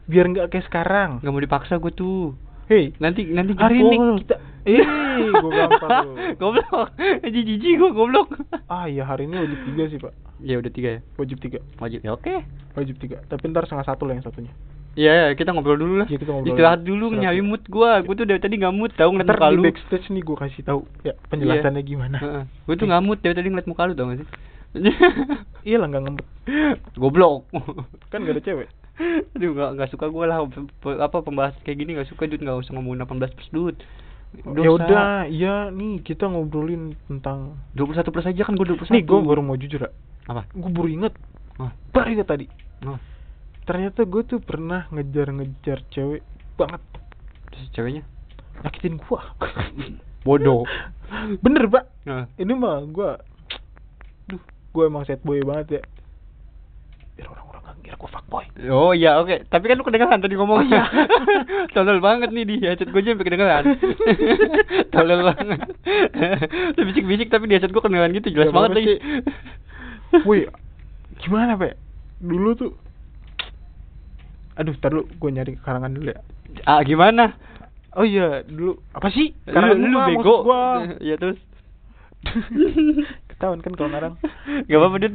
Biar 0.06 0.26
nggak 0.28 0.48
kayak 0.48 0.66
sekarang. 0.66 1.10
Nggak 1.20 1.32
mau 1.32 1.42
dipaksa 1.42 1.74
gue 1.76 1.92
tuh. 1.92 2.34
Hei, 2.66 2.94
Nanti 2.98 3.26
nanti 3.28 3.54
hari 3.54 3.78
ini 3.78 3.94
jebol. 3.94 4.18
kita 4.20 4.36
eh 4.66 4.82
gua 5.32 5.52
gampar 5.52 5.90
lu. 6.02 6.12
goblok. 6.42 6.88
Jadi 7.22 7.40
jijik 7.44 7.74
gue 7.76 7.90
goblok. 7.92 8.28
Ah 8.66 8.86
iya 8.86 9.04
hari 9.04 9.26
ini 9.26 9.38
wajib 9.40 9.60
tiga 9.64 9.84
sih 9.88 9.98
pak. 9.98 10.14
ya 10.38 10.58
udah 10.58 10.70
tiga 10.70 10.90
ya. 10.92 11.02
Wajib 11.16 11.38
tiga. 11.38 11.60
Wajib 11.78 12.00
ya 12.02 12.12
oke. 12.12 12.34
Wajib 12.74 12.96
tiga. 12.98 13.22
Tapi 13.24 13.44
ntar 13.48 13.64
setengah 13.64 13.86
satu 13.86 14.04
lah 14.04 14.14
yang 14.14 14.24
satunya. 14.24 14.54
Iya, 14.96 15.12
ya, 15.12 15.36
kita 15.36 15.52
ngobrol 15.52 15.76
dulu 15.76 16.00
lah. 16.00 16.08
Iya, 16.08 16.18
kita 16.18 16.32
ngobrol 16.32 16.56
Istirahat 16.56 16.80
dulu. 16.82 16.88
dulu, 16.88 17.06
Istirahat 17.12 17.24
nyari 17.28 17.42
mood 17.44 17.64
gua. 17.68 17.92
Gua 18.00 18.16
tuh 18.16 18.24
dari 18.24 18.40
tadi 18.40 18.56
nggak 18.56 18.72
mood 18.74 18.92
tahu 18.94 19.10
ngeliat 19.12 19.28
Ntar 19.28 19.38
muka 19.38 19.48
di 19.48 19.56
lu. 19.56 19.64
backstage 19.64 20.06
nih 20.08 20.24
gua 20.24 20.38
kasih 20.40 20.62
tahu 20.64 20.80
ya 21.04 21.14
penjelasannya 21.28 21.84
gimana. 21.84 22.18
Heeh. 22.18 22.44
Gua 22.64 22.76
tuh 22.76 22.88
nggak 22.88 23.04
mood 23.04 23.20
dari 23.20 23.36
tadi 23.36 23.48
ngeliat 23.50 23.68
muka 23.68 23.84
lu 23.84 23.94
tau 23.94 24.08
gak 24.08 24.18
sih? 24.18 24.28
Iya 25.68 25.82
lah 25.82 25.88
nggak 25.90 26.04
ngembet. 26.06 26.28
Goblok. 26.94 27.50
Kan 28.14 28.22
gak 28.22 28.38
ada 28.38 28.44
cewek. 28.46 28.70
Aduh 29.36 29.52
nggak 29.58 29.70
nggak 29.76 29.90
suka 29.92 30.08
gue 30.08 30.26
lah 30.30 30.46
apa 31.04 31.18
pembahas 31.26 31.58
kayak 31.66 31.84
gini 31.84 31.98
nggak 31.98 32.08
suka 32.08 32.30
Dut 32.30 32.40
nggak 32.40 32.64
usah 32.64 32.72
ngomongin 32.78 33.04
18 33.04 33.36
plus 33.36 33.50
Dut. 33.52 33.78
Ya 34.36 34.70
udah, 34.72 35.32
iya 35.32 35.72
nih 35.72 36.04
kita 36.04 36.28
ngobrolin 36.28 36.92
tentang 37.08 37.56
21 37.74 38.04
plus 38.12 38.28
aja 38.28 38.42
kan 38.44 38.54
gue 38.60 38.68
21. 38.68 38.92
Nih 38.92 39.04
gua 39.08 39.20
baru 39.24 39.42
mau 39.42 39.56
jujur 39.56 39.80
ya. 39.88 39.92
apa? 40.28 40.44
Gua 40.52 40.72
baru 40.72 40.90
inget. 40.92 41.14
Oh. 41.56 41.72
Baru 41.96 42.08
inget 42.12 42.28
tadi. 42.28 42.46
Oh. 42.84 43.00
Ternyata 43.64 44.04
gue 44.04 44.22
tuh 44.28 44.40
pernah 44.44 44.92
ngejar-ngejar 44.92 45.88
cewek 45.90 46.22
banget. 46.60 46.84
Terus 47.50 47.68
ceweknya? 47.72 48.04
Nyakitin 48.62 49.00
gua. 49.08 49.24
Bodoh. 50.28 50.68
Bener, 51.44 51.64
Pak. 51.72 51.86
Nah. 52.06 52.28
Ini 52.36 52.54
mah 52.54 52.84
gua 52.92 53.18
Duh, 54.26 54.42
gua 54.76 54.86
emang 54.86 55.08
sad 55.08 55.24
boy 55.24 55.40
banget 55.40 55.80
ya. 55.80 55.82
Biar 57.16 57.32
orang-orang 57.32 57.62
gak 57.64 57.76
ngira 57.80 57.96
gua 57.96 58.10
fuckboy. 58.12 58.46
Oh 58.68 58.92
iya 58.92 59.16
oke, 59.16 59.48
tapi 59.48 59.66
kan 59.66 59.80
lu 59.80 59.84
kedengeran 59.84 60.20
tadi 60.20 60.36
ngomongnya. 60.36 60.84
Tolol 61.74 62.00
banget 62.00 62.30
nih 62.30 62.44
di 62.44 62.56
headset 62.60 62.92
gue 62.92 63.00
aja 63.00 63.12
sampai 63.12 63.24
kedengeran. 63.24 63.64
Tolol 64.94 65.22
banget. 65.24 65.60
Tuh 66.76 66.84
bisik-bisik 66.84 67.32
tapi 67.32 67.48
di 67.48 67.56
headset 67.56 67.72
gue 67.72 67.80
kedengeran 67.80 68.12
gitu 68.14 68.30
jelas 68.30 68.52
Ya, 68.52 68.54
banget 68.54 68.72
lagi. 68.76 68.94
Woi, 70.24 70.48
gimana, 71.18 71.56
Pak? 71.56 71.76
Dulu 72.20 72.52
tuh 72.54 72.72
Aduh, 74.56 74.72
ntar 74.74 74.88
lu 74.90 75.04
gua 75.16 75.32
nyari 75.32 75.60
karangan 75.60 75.92
dulu 75.92 76.12
ya. 76.12 76.20
ah 76.64 76.80
gimana? 76.80 77.36
Oh 77.92 78.04
iya, 78.04 78.40
dulu 78.42 78.80
apa 78.92 79.08
sih? 79.08 79.36
Lu, 79.44 79.52
Karangan 79.52 79.76
lu 79.78 79.88
gua, 79.92 80.06
bego. 80.08 80.36
Gua. 80.44 80.62
Iya 81.00 81.16
terus. 81.16 81.40
Ketahuan 83.36 83.60
kan 83.60 83.74
kalau 83.76 83.90
ngarang. 83.92 84.14
Gak 84.68 84.80
apa-apa 84.80 84.98
Dit. 84.98 85.14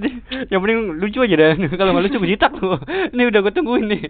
Yang 0.49 0.61
penting 0.61 0.79
lucu 0.95 1.19
aja 1.21 1.35
dah. 1.35 1.53
Kalau 1.81 1.91
nggak 1.91 2.05
lucu 2.05 2.17
gue 2.19 2.31
jitak 2.31 2.53
lu. 2.55 2.77
Ini 3.13 3.23
udah 3.27 3.41
gue 3.41 3.53
tungguin 3.53 3.87
nih. 3.87 4.03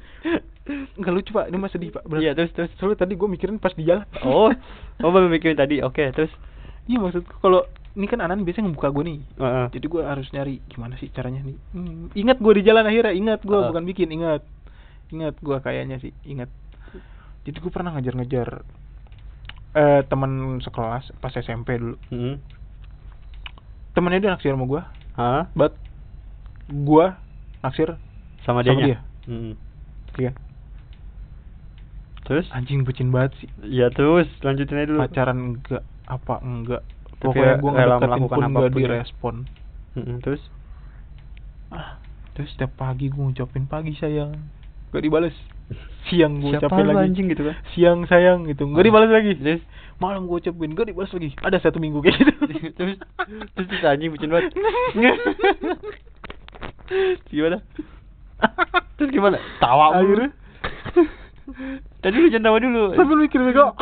nggak 0.99 1.12
lucu 1.12 1.31
pak 1.31 1.46
ini 1.46 1.57
mah 1.57 1.70
sedih 1.70 1.90
pak. 1.90 2.03
Iya, 2.12 2.35
terus 2.35 2.51
terus. 2.53 2.70
soalnya 2.77 2.99
tadi 3.01 3.14
gue 3.14 3.27
mikirin 3.27 3.57
pas 3.57 3.70
di 3.70 3.83
jalan 3.83 4.07
Oh, 4.20 4.51
oh 5.01 5.11
baru 5.11 5.27
mikirin 5.27 5.55
tadi. 5.55 5.79
Oke, 5.81 6.11
terus. 6.11 6.31
iya 6.85 6.99
maksudku 6.99 7.38
kalau 7.38 7.62
ini 7.92 8.07
kan 8.07 8.18
Anan 8.18 8.42
biasanya 8.42 8.66
ngebuka 8.66 8.90
gue 8.90 9.05
nih 9.05 9.18
Heeh. 9.37 9.66
jadi 9.70 9.87
gue 9.87 10.03
harus 10.03 10.27
nyari 10.31 10.59
gimana 10.66 10.94
sih 10.96 11.07
caranya 11.09 11.42
nih 11.42 11.55
Hmm, 11.70 12.07
ingat 12.14 12.38
gue 12.38 12.53
di 12.53 12.62
jalan 12.62 12.83
akhirnya 12.83 13.11
ingat 13.12 13.40
gue 13.42 13.51
Heeh. 13.53 13.68
bukan 13.68 13.85
bikin 13.85 14.09
ingat 14.11 14.42
ingat 15.11 15.35
gue 15.37 15.57
kayaknya 15.61 15.99
sih 15.99 16.11
ingat 16.25 16.51
jadi 17.42 17.59
gue 17.59 17.70
pernah 17.70 17.94
ngejar-ngejar 17.94 18.62
eh 19.73 20.01
teman 20.03 20.33
sekelas 20.59 21.14
pas 21.18 21.31
SMP 21.33 21.79
dulu 21.79 21.94
Heeh. 22.11 22.35
Temennya 23.92 24.20
dia 24.20 24.31
naksir 24.31 24.50
sama 24.50 24.64
gue 24.64 24.83
Hah? 25.12 25.44
but 25.53 25.74
gue 26.66 27.07
naksir 27.61 27.98
Sama, 28.40 28.61
Sama 28.61 28.81
dia. 28.81 28.87
dia. 28.87 28.98
Hmm. 29.26 29.53
iya 30.16 30.33
Terus? 32.22 32.46
anjing 32.50 32.83
bucin 32.83 33.11
banget 33.11 33.35
sih 33.37 33.48
Ya 33.61 33.90
terus 33.90 34.31
lanjutin 34.40 34.76
aja 34.76 34.87
dulu. 34.87 35.00
pacaran 35.00 35.38
enggak 35.53 35.83
apa 36.07 36.35
enggak 36.40 36.83
Tapi 37.11 37.20
pokoknya 37.20 37.55
gue 37.57 37.70
rela 37.70 37.94
ngedeketin 37.96 38.07
melakukan 38.07 38.29
pun 38.31 38.44
enggak 38.44 38.62
apa 38.62 38.68
pun 38.68 38.79
ya. 38.79 38.87
direspon 38.87 39.35
Mm-mm, 39.90 40.16
terus? 40.20 40.42
ah 41.68 41.98
terus 42.33 42.48
setiap 42.50 42.72
pagi 42.76 43.07
gue 43.07 43.18
ngucapin 43.20 43.64
pagi 43.64 43.92
sayang 43.92 44.35
gak 44.90 45.03
dibales 45.03 45.35
siang 46.09 46.40
gue 46.40 46.57
ucapin 46.57 46.83
lu 46.83 46.90
lagi 46.90 47.12
anjing 47.12 47.26
gitu 47.31 47.42
kan? 47.46 47.55
siang 47.70 48.03
sayang 48.09 48.48
gitu 48.48 48.66
nggak 48.66 48.83
dibales 48.83 49.12
lagi 49.12 49.37
Terus? 49.38 49.62
malam 50.00 50.26
gue 50.26 50.40
ucapin 50.40 50.74
gak 50.74 50.88
dibales 50.88 51.12
lagi 51.12 51.31
ada 51.38 51.59
satu 51.61 51.79
minggu 51.79 52.00
kayak 52.03 52.16
gitu 52.18 52.33
terus 52.79 52.96
terus 53.55 53.66
terus 53.68 53.85
anjing 53.85 54.11
bucin 54.11 54.31
banget. 54.33 54.50
gimana? 57.31 57.62
Terus 58.98 59.11
gimana? 59.14 59.38
Tawa. 59.62 59.94
Akhirnya? 59.94 60.35
Tadi 62.03 62.16
lu 62.18 62.29
jangan 62.33 62.46
tawa 62.50 62.59
dulu. 62.59 62.83
sambil 62.98 63.16
mikir 63.22 63.40
bego 63.42 63.74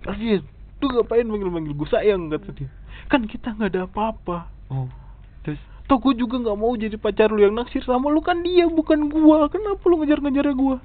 Rafid 0.00 0.42
lu 0.80 0.86
ngapain 0.88 1.28
manggil-manggil 1.28 1.76
gue 1.76 1.88
sayang 1.92 2.32
kata 2.32 2.56
dia 2.56 2.68
kan 3.10 3.26
kita 3.26 3.52
nggak 3.52 3.70
ada 3.74 3.82
apa-apa. 3.84 4.46
Oh. 4.70 4.86
Terus? 5.42 5.58
Toh 5.84 5.98
gue 5.98 6.14
juga 6.14 6.38
nggak 6.38 6.54
mau 6.54 6.70
jadi 6.72 6.94
pacar 6.94 7.28
lu 7.28 7.42
yang 7.42 7.52
naksir 7.52 7.82
sama 7.82 8.06
lu. 8.08 8.22
Kan 8.22 8.46
dia 8.46 8.70
bukan 8.70 9.10
gua. 9.10 9.50
Kenapa 9.50 9.82
lu 9.84 9.98
ngejar-ngejarnya 9.98 10.54
gua? 10.54 10.78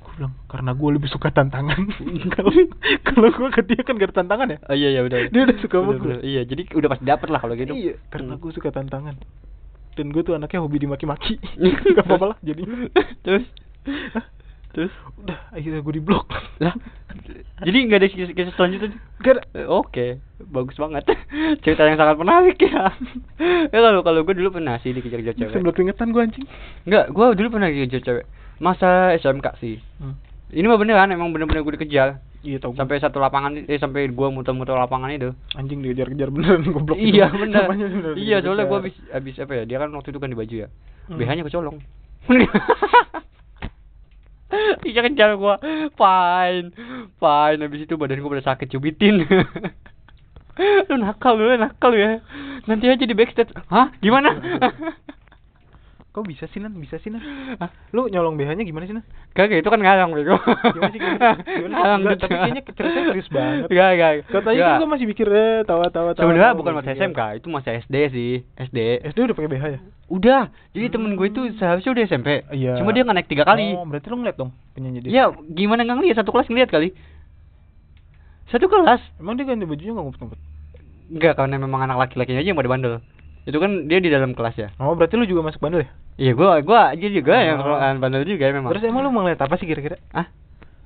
Gue 0.00 0.12
bilang 0.18 0.34
karena 0.50 0.74
gue 0.74 0.88
lebih 0.90 1.06
suka 1.06 1.30
tantangan. 1.30 1.78
Kalau 2.34 2.50
kalau 3.06 3.28
gue 3.30 3.48
ke 3.54 3.62
dia 3.62 3.80
kan 3.84 3.94
gak 3.94 4.10
ada 4.10 4.16
tantangan 4.24 4.48
ya? 4.50 4.58
Oh 4.66 4.74
iya 4.74 4.88
iya 4.90 5.00
udah. 5.06 5.18
Dia 5.30 5.40
udah 5.46 5.56
suka 5.62 5.76
sama 5.78 5.92
bener. 5.94 6.18
Iya, 6.26 6.42
jadi 6.42 6.62
udah 6.74 6.88
pasti 6.90 7.04
dapet 7.06 7.28
lah 7.30 7.38
kalau 7.38 7.54
gitu. 7.54 7.72
iya 7.72 7.94
karena 8.10 8.34
Hmm. 8.34 8.42
gue 8.42 8.50
suka 8.50 8.74
tantangan. 8.74 9.14
Dan 9.94 10.06
gue 10.10 10.22
tuh 10.24 10.34
anaknya 10.34 10.64
hobi 10.64 10.82
dimaki-maki. 10.82 11.36
Gak 11.94 12.04
apa-apa 12.08 12.34
lah 12.34 12.38
jadi 12.42 12.62
Terus 13.22 13.44
terus 14.70 14.92
udah 15.18 15.50
akhirnya 15.50 15.80
gue 15.80 15.94
diblok 15.94 16.30
lah 16.58 16.74
jadi 17.60 17.78
nggak 17.84 17.98
ada 17.98 18.08
kisah, 18.08 18.32
kisah 18.32 18.54
selanjutnya 18.54 18.94
gak 19.18 19.32
ada 19.32 19.42
Eh, 19.52 19.66
Oke, 19.66 20.06
bagus 20.40 20.72
banget. 20.74 21.04
Cerita 21.62 21.84
yang 21.84 21.98
sangat 21.98 22.16
menarik 22.16 22.56
ya. 22.56 22.88
ya 23.66 23.78
kalau 23.78 24.00
kalau 24.00 24.22
gue 24.22 24.32
dulu 24.32 24.56
pernah 24.56 24.78
sih 24.78 24.90
dikejar-kejar 24.90 25.34
cewek. 25.36 25.52
sambil 25.52 25.72
keringetan 25.72 26.08
gue 26.08 26.22
anjing 26.22 26.46
Enggak, 26.82 27.10
gue 27.10 27.24
dulu 27.34 27.48
pernah 27.50 27.68
dikejar 27.68 28.00
cewek. 28.00 28.24
Masa 28.56 29.12
SMK 29.14 29.58
sih. 29.58 29.76
Ini 30.50 30.64
mah 30.64 30.78
beneran, 30.78 31.10
emang 31.10 31.30
bener-bener 31.30 31.60
gue 31.60 31.76
dikejar. 31.76 32.22
iya 32.40 32.56
tau 32.56 32.72
Sampai 32.72 32.96
satu 32.96 33.18
lapangan, 33.18 33.58
eh 33.60 33.76
sampai 33.76 34.08
gue 34.08 34.28
muter-muter 34.32 34.72
lapangan 34.72 35.10
itu. 35.10 35.34
anjing 35.52 35.82
dikejar-kejar 35.82 36.28
beneran 36.30 36.64
goblok 36.72 36.96
iya 36.96 37.28
bener. 37.28 37.68
Iya 38.16 38.40
soalnya 38.40 38.64
gue 38.64 38.78
habis 38.80 38.94
habis 39.10 39.34
apa 39.36 39.52
ya? 39.52 39.62
Dia 39.66 39.76
kan 39.76 39.92
waktu 39.92 40.08
itu 40.08 40.18
kan 40.18 40.30
di 40.30 40.38
baju 40.38 40.54
ya. 40.56 40.68
Hmm. 41.10 41.18
BH-nya 41.18 41.44
kecolong. 41.44 41.76
Iya 44.88 45.00
kejar 45.06 45.38
gua, 45.38 45.62
fine, 45.94 46.74
fine. 47.22 47.60
Habis 47.62 47.86
itu 47.86 47.94
badan 47.94 48.20
gua 48.22 48.38
udah 48.38 48.46
sakit 48.54 48.66
cubitin. 48.72 49.22
lu 50.90 50.94
nakal 50.98 51.38
lu, 51.38 51.54
nakal 51.56 51.94
ya. 51.94 52.20
Nanti 52.66 52.90
aja 52.90 53.04
di 53.06 53.16
backstage. 53.16 53.54
Hah? 53.70 53.94
Gimana? 54.02 54.34
Kok 56.10 56.26
bisa 56.26 56.50
sih 56.50 56.58
nan 56.58 56.74
bisa 56.74 56.98
sih 56.98 57.06
nan 57.06 57.22
Hah? 57.56 57.70
lu 57.94 58.10
nyolong 58.10 58.34
BH-nya 58.34 58.66
gimana 58.66 58.82
sih 58.82 58.94
nan 58.98 59.06
Kagak 59.30 59.62
itu 59.62 59.70
kan 59.70 59.78
ngalang 59.78 60.10
bego. 60.10 60.34
Gimana 60.42 60.90
sih, 60.90 60.98
gimana 60.98 61.38
gitu. 62.02 62.18
tapi 62.18 62.34
kayaknya 62.34 62.62
ceritanya 62.66 63.02
serius 63.14 63.28
banget. 63.30 63.70
Enggak, 63.70 63.90
enggak. 63.94 64.12
katanya 64.26 64.58
kan 64.58 64.80
gue 64.82 64.88
masih 64.90 65.06
mikir 65.06 65.26
eh 65.30 65.62
tawa 65.62 65.86
tawa 65.86 66.10
tawa 66.10 66.24
Sebenarnya 66.26 66.58
bukan 66.58 66.72
masih 66.74 66.90
masa. 66.90 67.02
SMK, 67.06 67.20
itu 67.38 67.46
masa 67.46 67.68
SD 67.78 67.94
sih, 68.10 68.32
SD. 68.58 68.78
SD 69.06 69.18
udah 69.22 69.36
pakai 69.38 69.50
BH 69.54 69.64
ya 69.70 69.80
Udah, 70.10 70.42
jadi 70.74 70.86
temen 70.90 71.14
gue 71.14 71.26
itu 71.30 71.40
seharusnya 71.54 71.94
udah 71.94 72.02
SMP. 72.02 72.28
Iya. 72.50 72.82
Cuma 72.82 72.90
dia 72.90 73.06
nggak 73.06 73.16
naik 73.22 73.30
tiga 73.30 73.46
kali. 73.46 73.78
oh 73.78 73.86
berarti 73.86 74.06
lu 74.10 74.16
ngeliat 74.18 74.34
dong 74.34 74.50
penyanyi 74.74 74.98
dia 75.06 75.10
Ya, 75.14 75.24
gimana 75.30 75.86
nggak 75.86 75.96
ngeliat 76.02 76.16
satu 76.18 76.34
kelas 76.34 76.50
ngeliat 76.50 76.74
kali? 76.74 76.90
Satu 78.50 78.66
kelas? 78.66 78.98
emang 79.22 79.38
dia 79.38 79.46
ganti 79.46 79.62
bajunya 79.62 79.94
nggak 79.94 80.04
ngumpet 80.04 80.20
ngumpet 80.26 80.40
Enggak, 81.10 81.34
karena 81.38 81.54
memang 81.58 81.86
anak 81.86 81.98
laki-lakinya 82.02 82.38
aja 82.38 82.50
yang 82.50 82.58
pada 82.58 82.70
bandel. 82.70 82.98
Itu 83.42 83.56
kan 83.56 83.86
dia 83.86 83.98
di 83.98 84.08
dalam 84.08 84.32
kelas 84.32 84.54
ya. 84.54 84.68
oh 84.76 84.92
berarti 84.92 85.14
lu 85.14 85.24
juga 85.24 85.42
masuk 85.42 85.60
bandel 85.60 85.84
ya 85.84 85.90
Iya, 86.20 86.32
gua 86.34 86.60
gua 86.60 86.92
aja 86.92 87.08
juga 87.08 87.32
yang 87.34 87.58
Oh. 87.58 87.74
yang 87.74 87.96
bandel 87.98 88.22
juga 88.22 88.44
memang. 88.46 88.68
terus 88.68 88.84
emang 88.84 89.00
lu 89.00 89.08
mau 89.08 89.22
ngeliat 89.22 89.40
apa 89.40 89.56
sih 89.56 89.64
kira-kira 89.64 89.96
ah, 90.10 90.28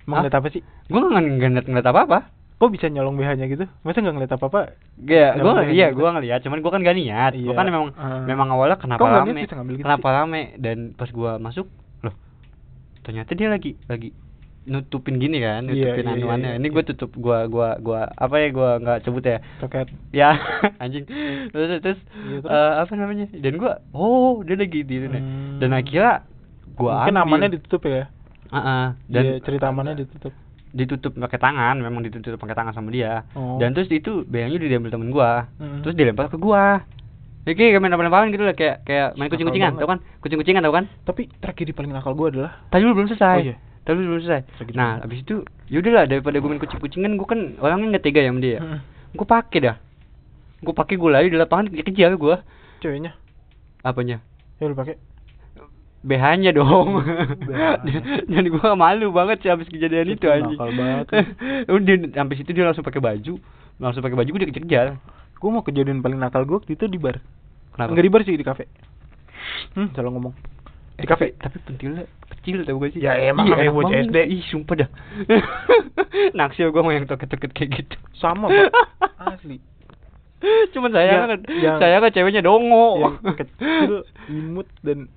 mau 0.05 0.17
ngeliat 0.17 0.33
apa 0.33 0.49
sih 0.49 0.63
gua 0.87 1.03
nggak 1.03 1.15
ng- 1.19 1.35
nggak 1.35 1.51
ngeliat 1.51 1.67
ngeliat 1.69 1.89
apa-apa. 1.89 2.19
kok 2.55 2.71
bisa 2.71 2.87
nyolong 2.87 3.15
BH-nya 3.15 3.47
gitu 3.47 3.67
masa 3.83 3.99
nggak 3.99 4.15
ngeliat 4.15 4.33
apa 4.33 4.45
apa 4.47 4.61
Gak, 4.97 5.33
gua 5.37 5.67
iya 5.67 5.91
gitu. 5.91 5.99
gua 5.99 6.15
ngeliat, 6.15 6.39
cuman 6.41 6.59
gua 6.59 6.71
kan 6.71 6.81
gak 6.81 6.95
niat. 6.95 7.33
Gua 7.35 7.43
Iya. 7.45 7.53
kan 7.53 7.65
memang 7.67 7.85
Ah. 7.93 8.23
memang 8.23 8.49
awalnya 8.49 8.79
kenapa 8.79 9.03
rame? 9.03 9.43
gitu 9.43 9.59
kenapa 9.77 10.07
rame 10.15 10.43
dan 10.57 10.95
pas 10.95 11.11
gua 11.11 11.37
masuk, 11.37 11.67
loh. 12.01 12.15
Ternyata 13.03 13.35
dia 13.35 13.49
lagi 13.49 13.75
lagi 13.85 14.15
nutupin 14.65 15.17
gini 15.17 15.39
kan, 15.39 15.63
Iya, 15.63 15.93
nutupin 15.93 16.03
iya, 16.03 16.11
iya, 16.11 16.17
anuannya. 16.17 16.51
iya, 16.51 16.59
Ini 16.59 16.65
iya. 16.65 16.73
gua 16.73 16.83
tutup 16.83 17.11
gua 17.15 17.39
gua 17.47 17.69
gua 17.79 18.01
apa 18.11 18.35
ya 18.37 18.49
gua 18.49 18.71
nggak 18.79 18.99
sebut 19.03 19.21
ya. 19.23 19.39
Toket. 19.59 19.87
ya 20.11 20.31
anjing 20.83 21.05
terus 21.49 21.69
terus, 21.79 21.99
Iya, 22.01 22.39
terus? 22.39 22.45
eh, 22.47 22.73
apa 22.79 22.93
namanya 22.95 23.27
dan 23.31 23.55
gua 23.55 23.73
oh 23.91 24.41
dia 24.41 24.55
lagi 24.55 24.81
di 24.81 24.97
sini 24.99 25.17
Hmm. 25.17 25.59
dan 25.59 25.71
akhirnya 25.71 26.25
gua 26.73 26.93
mungkin 26.99 27.15
ambil. 27.15 27.25
amannya 27.29 27.49
ditutup 27.55 27.83
ya 27.85 28.09
Heeh, 28.47 28.87
dan 29.07 29.23
dan 29.25 29.43
cerita 29.43 29.65
amannya 29.67 29.95
ditutup 29.99 30.33
ditutup 30.71 31.13
pakai 31.15 31.39
tangan 31.39 31.77
memang 31.77 32.01
ditutup 32.03 32.35
pakai 32.35 32.57
tangan 32.57 32.73
sama 32.73 32.89
dia 32.89 33.23
Oh. 33.33 33.59
dan 33.59 33.73
terus 33.73 33.87
itu 33.89 34.25
bayangnya 34.25 34.59
diambil 34.61 34.91
temen 34.91 35.09
gua 35.09 35.47
Hmm. 35.55 35.83
terus 35.83 35.95
dilempar 35.95 36.27
ke 36.27 36.37
gua 36.37 36.83
ya 37.45 37.53
kayak 37.53 37.77
main 37.77 37.93
lempar-lemparan 37.93 38.33
gitu 38.33 38.41
lah 38.43 38.53
kayak 38.53 38.81
kayak 38.83 39.09
main 39.15 39.29
kucing-kucingan 39.29 39.77
tau 39.77 39.85
kan 39.87 40.01
kucing-kucingan 40.19 40.63
tau 40.63 40.73
kan 40.73 40.89
tapi 41.05 41.29
tragedi 41.37 41.71
paling 41.71 41.93
nakal 41.93 42.17
gue 42.17 42.33
adalah 42.33 42.57
tadi 42.67 42.81
lu 42.81 42.91
belum 42.91 43.05
selesai 43.07 43.37
Oh, 43.37 43.45
iya. 43.45 43.57
Tadi 43.85 43.97
lu 44.01 44.17
belum 44.17 44.21
selesai 44.25 44.43
Tragedi 44.59 44.77
nah 44.77 45.01
abis 45.05 45.21
itu 45.23 45.45
yaudahlah 45.71 46.05
daripada 46.09 46.37
gua 46.41 46.51
main 46.51 46.61
kucing-kucingan 46.61 47.15
gua 47.21 47.29
kan 47.29 47.41
orangnya 47.61 47.97
nggak 47.97 48.05
tega 48.05 48.21
ya 48.25 48.31
sama 48.33 48.41
dia 48.41 48.59
Hmm. 48.61 48.81
gua 49.15 49.27
pakai 49.29 49.59
dah 49.61 49.77
gua 50.65 50.75
pakai 50.75 50.95
gua 50.97 51.11
lari 51.21 51.29
di 51.29 51.39
lapangan 51.39 51.71
kejar 51.71 52.17
gua 52.17 52.43
ceweknya 52.81 53.13
apanya 53.85 54.25
ya 54.59 54.67
lu 54.69 54.77
pakai 54.77 54.97
BH-nya 56.05 56.53
dong. 56.53 57.01
BH-nya. 57.49 58.29
Dan 58.29 58.45
gua 58.53 58.77
malu 58.77 59.09
banget 59.09 59.41
sih 59.41 59.49
habis 59.49 59.65
kejadian 59.73 60.13
itu 60.13 60.29
Itu 60.29 60.53
banget. 60.61 61.09
Udah 61.73 61.97
sampai 62.13 62.35
situ 62.37 62.53
dia 62.53 62.69
langsung 62.69 62.85
pakai 62.85 63.01
baju. 63.01 63.41
Langsung 63.81 64.05
pakai 64.05 64.13
baju 64.13 64.29
gua 64.29 64.45
dikejar. 64.45 65.01
gue 65.41 65.53
mau 65.53 65.65
kejadian 65.65 66.01
paling 66.01 66.17
nakal 66.17 66.45
gue 66.45 66.57
waktu 66.57 66.73
itu 66.77 66.89
di 66.89 66.97
bar 66.97 67.21
Kenapa? 67.73 67.93
Enggak 67.93 68.05
di 68.05 68.13
bar 68.13 68.23
sih 68.25 68.37
di 68.37 68.45
kafe 68.45 68.65
hmm 69.77 69.93
salah 69.93 70.09
ngomong 70.09 70.33
di 70.95 71.05
kafe 71.05 71.35
Tapi 71.35 71.57
pentilnya 71.61 72.05
kecil 72.31 72.63
tau 72.63 72.77
gak 72.77 72.93
sih? 72.93 73.01
Ya, 73.01 73.15
emang 73.17 73.47
Iya, 73.47 73.57
enak 73.61 73.75
bocah. 73.75 73.99
SD. 74.05 74.17
Ih, 74.29 74.43
sumpah 74.47 74.75
dah. 74.77 74.89
Naksir 76.35 76.69
gua 76.69 76.81
mau 76.81 76.91
yang 76.91 77.05
toket-toket 77.05 77.51
kayak 77.51 77.71
gitu. 77.75 77.97
sama 78.15 78.47
pak 78.47 78.71
asli 79.35 79.59
Cuman 80.73 80.91
saya 80.91 81.09
Yang- 81.09 81.25
kan, 81.25 81.41
yang- 81.51 81.79
saya 81.79 81.97
kan 81.99 82.11
ceweknya 82.11 82.41
dongo. 82.41 83.01
yang 83.01 83.37
kecil 83.41 83.93
imut 84.29 84.69
dan 84.81 85.09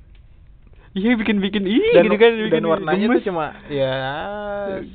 Iya 0.91 1.13
bikin-bikin 1.13 1.61
ih 1.63 1.93
dan, 1.93 2.03
gitu 2.03 2.17
kan. 2.17 2.31
dan 2.31 2.45
bikin 2.49 2.65
warnanya 2.65 3.05
gemes. 3.05 3.15
tuh 3.21 3.29
cuma 3.29 3.53
ya 3.69 3.93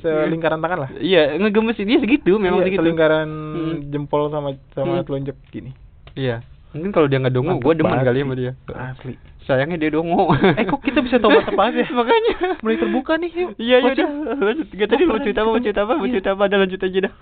selingkaran 0.00 0.58
tangan 0.58 0.78
lah 0.80 0.90
Iya, 0.98 1.38
ngegemesin 1.38 1.86
dia 1.86 2.02
segitu, 2.02 2.32
memang 2.36 2.58
Iya, 2.58 2.66
segitu. 2.66 2.82
selingkaran 2.82 3.28
Hmm. 3.30 3.76
jempol 3.86 4.26
sama 4.26 4.50
sama 4.72 4.98
Hmm. 4.98 5.06
telunjuk 5.06 5.38
gini 5.48 5.70
Iya. 6.12 6.42
Mungkin 6.72 6.90
kalau 6.90 7.04
dia 7.04 7.20
nggak 7.20 7.32
dongo, 7.32 7.56
gua 7.58 7.72
demen 7.72 8.00
kali 8.00 8.20
sama 8.20 8.34
dia. 8.34 8.52
asli 8.70 9.14
Sayangnya 9.42 9.76
dia 9.76 9.90
dongo. 9.90 10.32
Eh, 10.32 10.64
kok 10.64 10.80
kita 10.80 11.00
bisa 11.00 11.18
tahu 11.18 11.34
banget 11.52 11.84
ya? 11.84 11.86
Makanya. 11.92 12.34
mulai 12.58 12.76
terbuka 12.76 13.12
nih 13.16 13.30
yuk 13.34 13.50
Iya, 13.56 13.76
iya 13.76 13.76
Lanjut. 13.82 13.96
udah. 13.98 14.08
Lanjut. 14.40 14.66
Gak 14.72 14.88
tadi 14.88 15.02
mau 15.04 15.18
cerita 15.18 15.40
apa, 15.40 15.50
mau 15.50 15.60
cerita 15.60 15.80
apa, 15.82 15.92
mau 15.92 16.04
Iya. 16.04 16.12
cerita 16.14 16.30
apa, 16.32 16.42
ada 16.46 16.56
lanjut 16.58 16.80
aja 16.80 16.98
dah. 17.02 17.14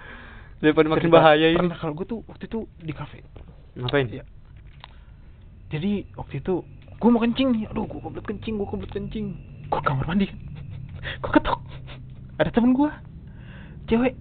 Daripada 0.61 0.87
makin 0.89 1.09
bahaya 1.09 1.47
ini. 1.49 1.59
pernah 1.59 1.77
kalau 1.77 1.95
gue 1.95 2.07
tuh 2.07 2.21
waktu 2.25 2.45
itu 2.45 2.59
di 2.79 2.93
kafe 2.93 3.25
Ngapain? 3.73 4.07
Iya. 4.07 4.25
jadi 5.69 5.93
waktu 6.15 6.35
itu 6.39 6.55
gue 7.01 7.09
mau 7.09 7.19
kencing 7.19 7.49
nih 7.51 7.65
aduh 7.67 7.87
gue 7.87 7.97
kebelet 7.99 8.27
kencing 8.27 8.55
gue 8.55 8.69
kebelet 8.69 8.93
kencing 8.93 9.27
gue 9.67 9.81
kamar 9.81 10.05
mandi 10.05 10.27
gue 11.17 11.31
ketok 11.33 11.59
ada 12.37 12.51
temen 12.51 12.75
gue 12.75 12.91
cewek 13.91 14.15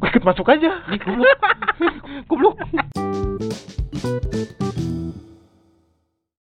gue 0.00 0.08
ikut 0.08 0.24
masuk 0.24 0.48
aja 0.48 0.80
goblok. 0.88 1.36
Goblok. 2.32 2.56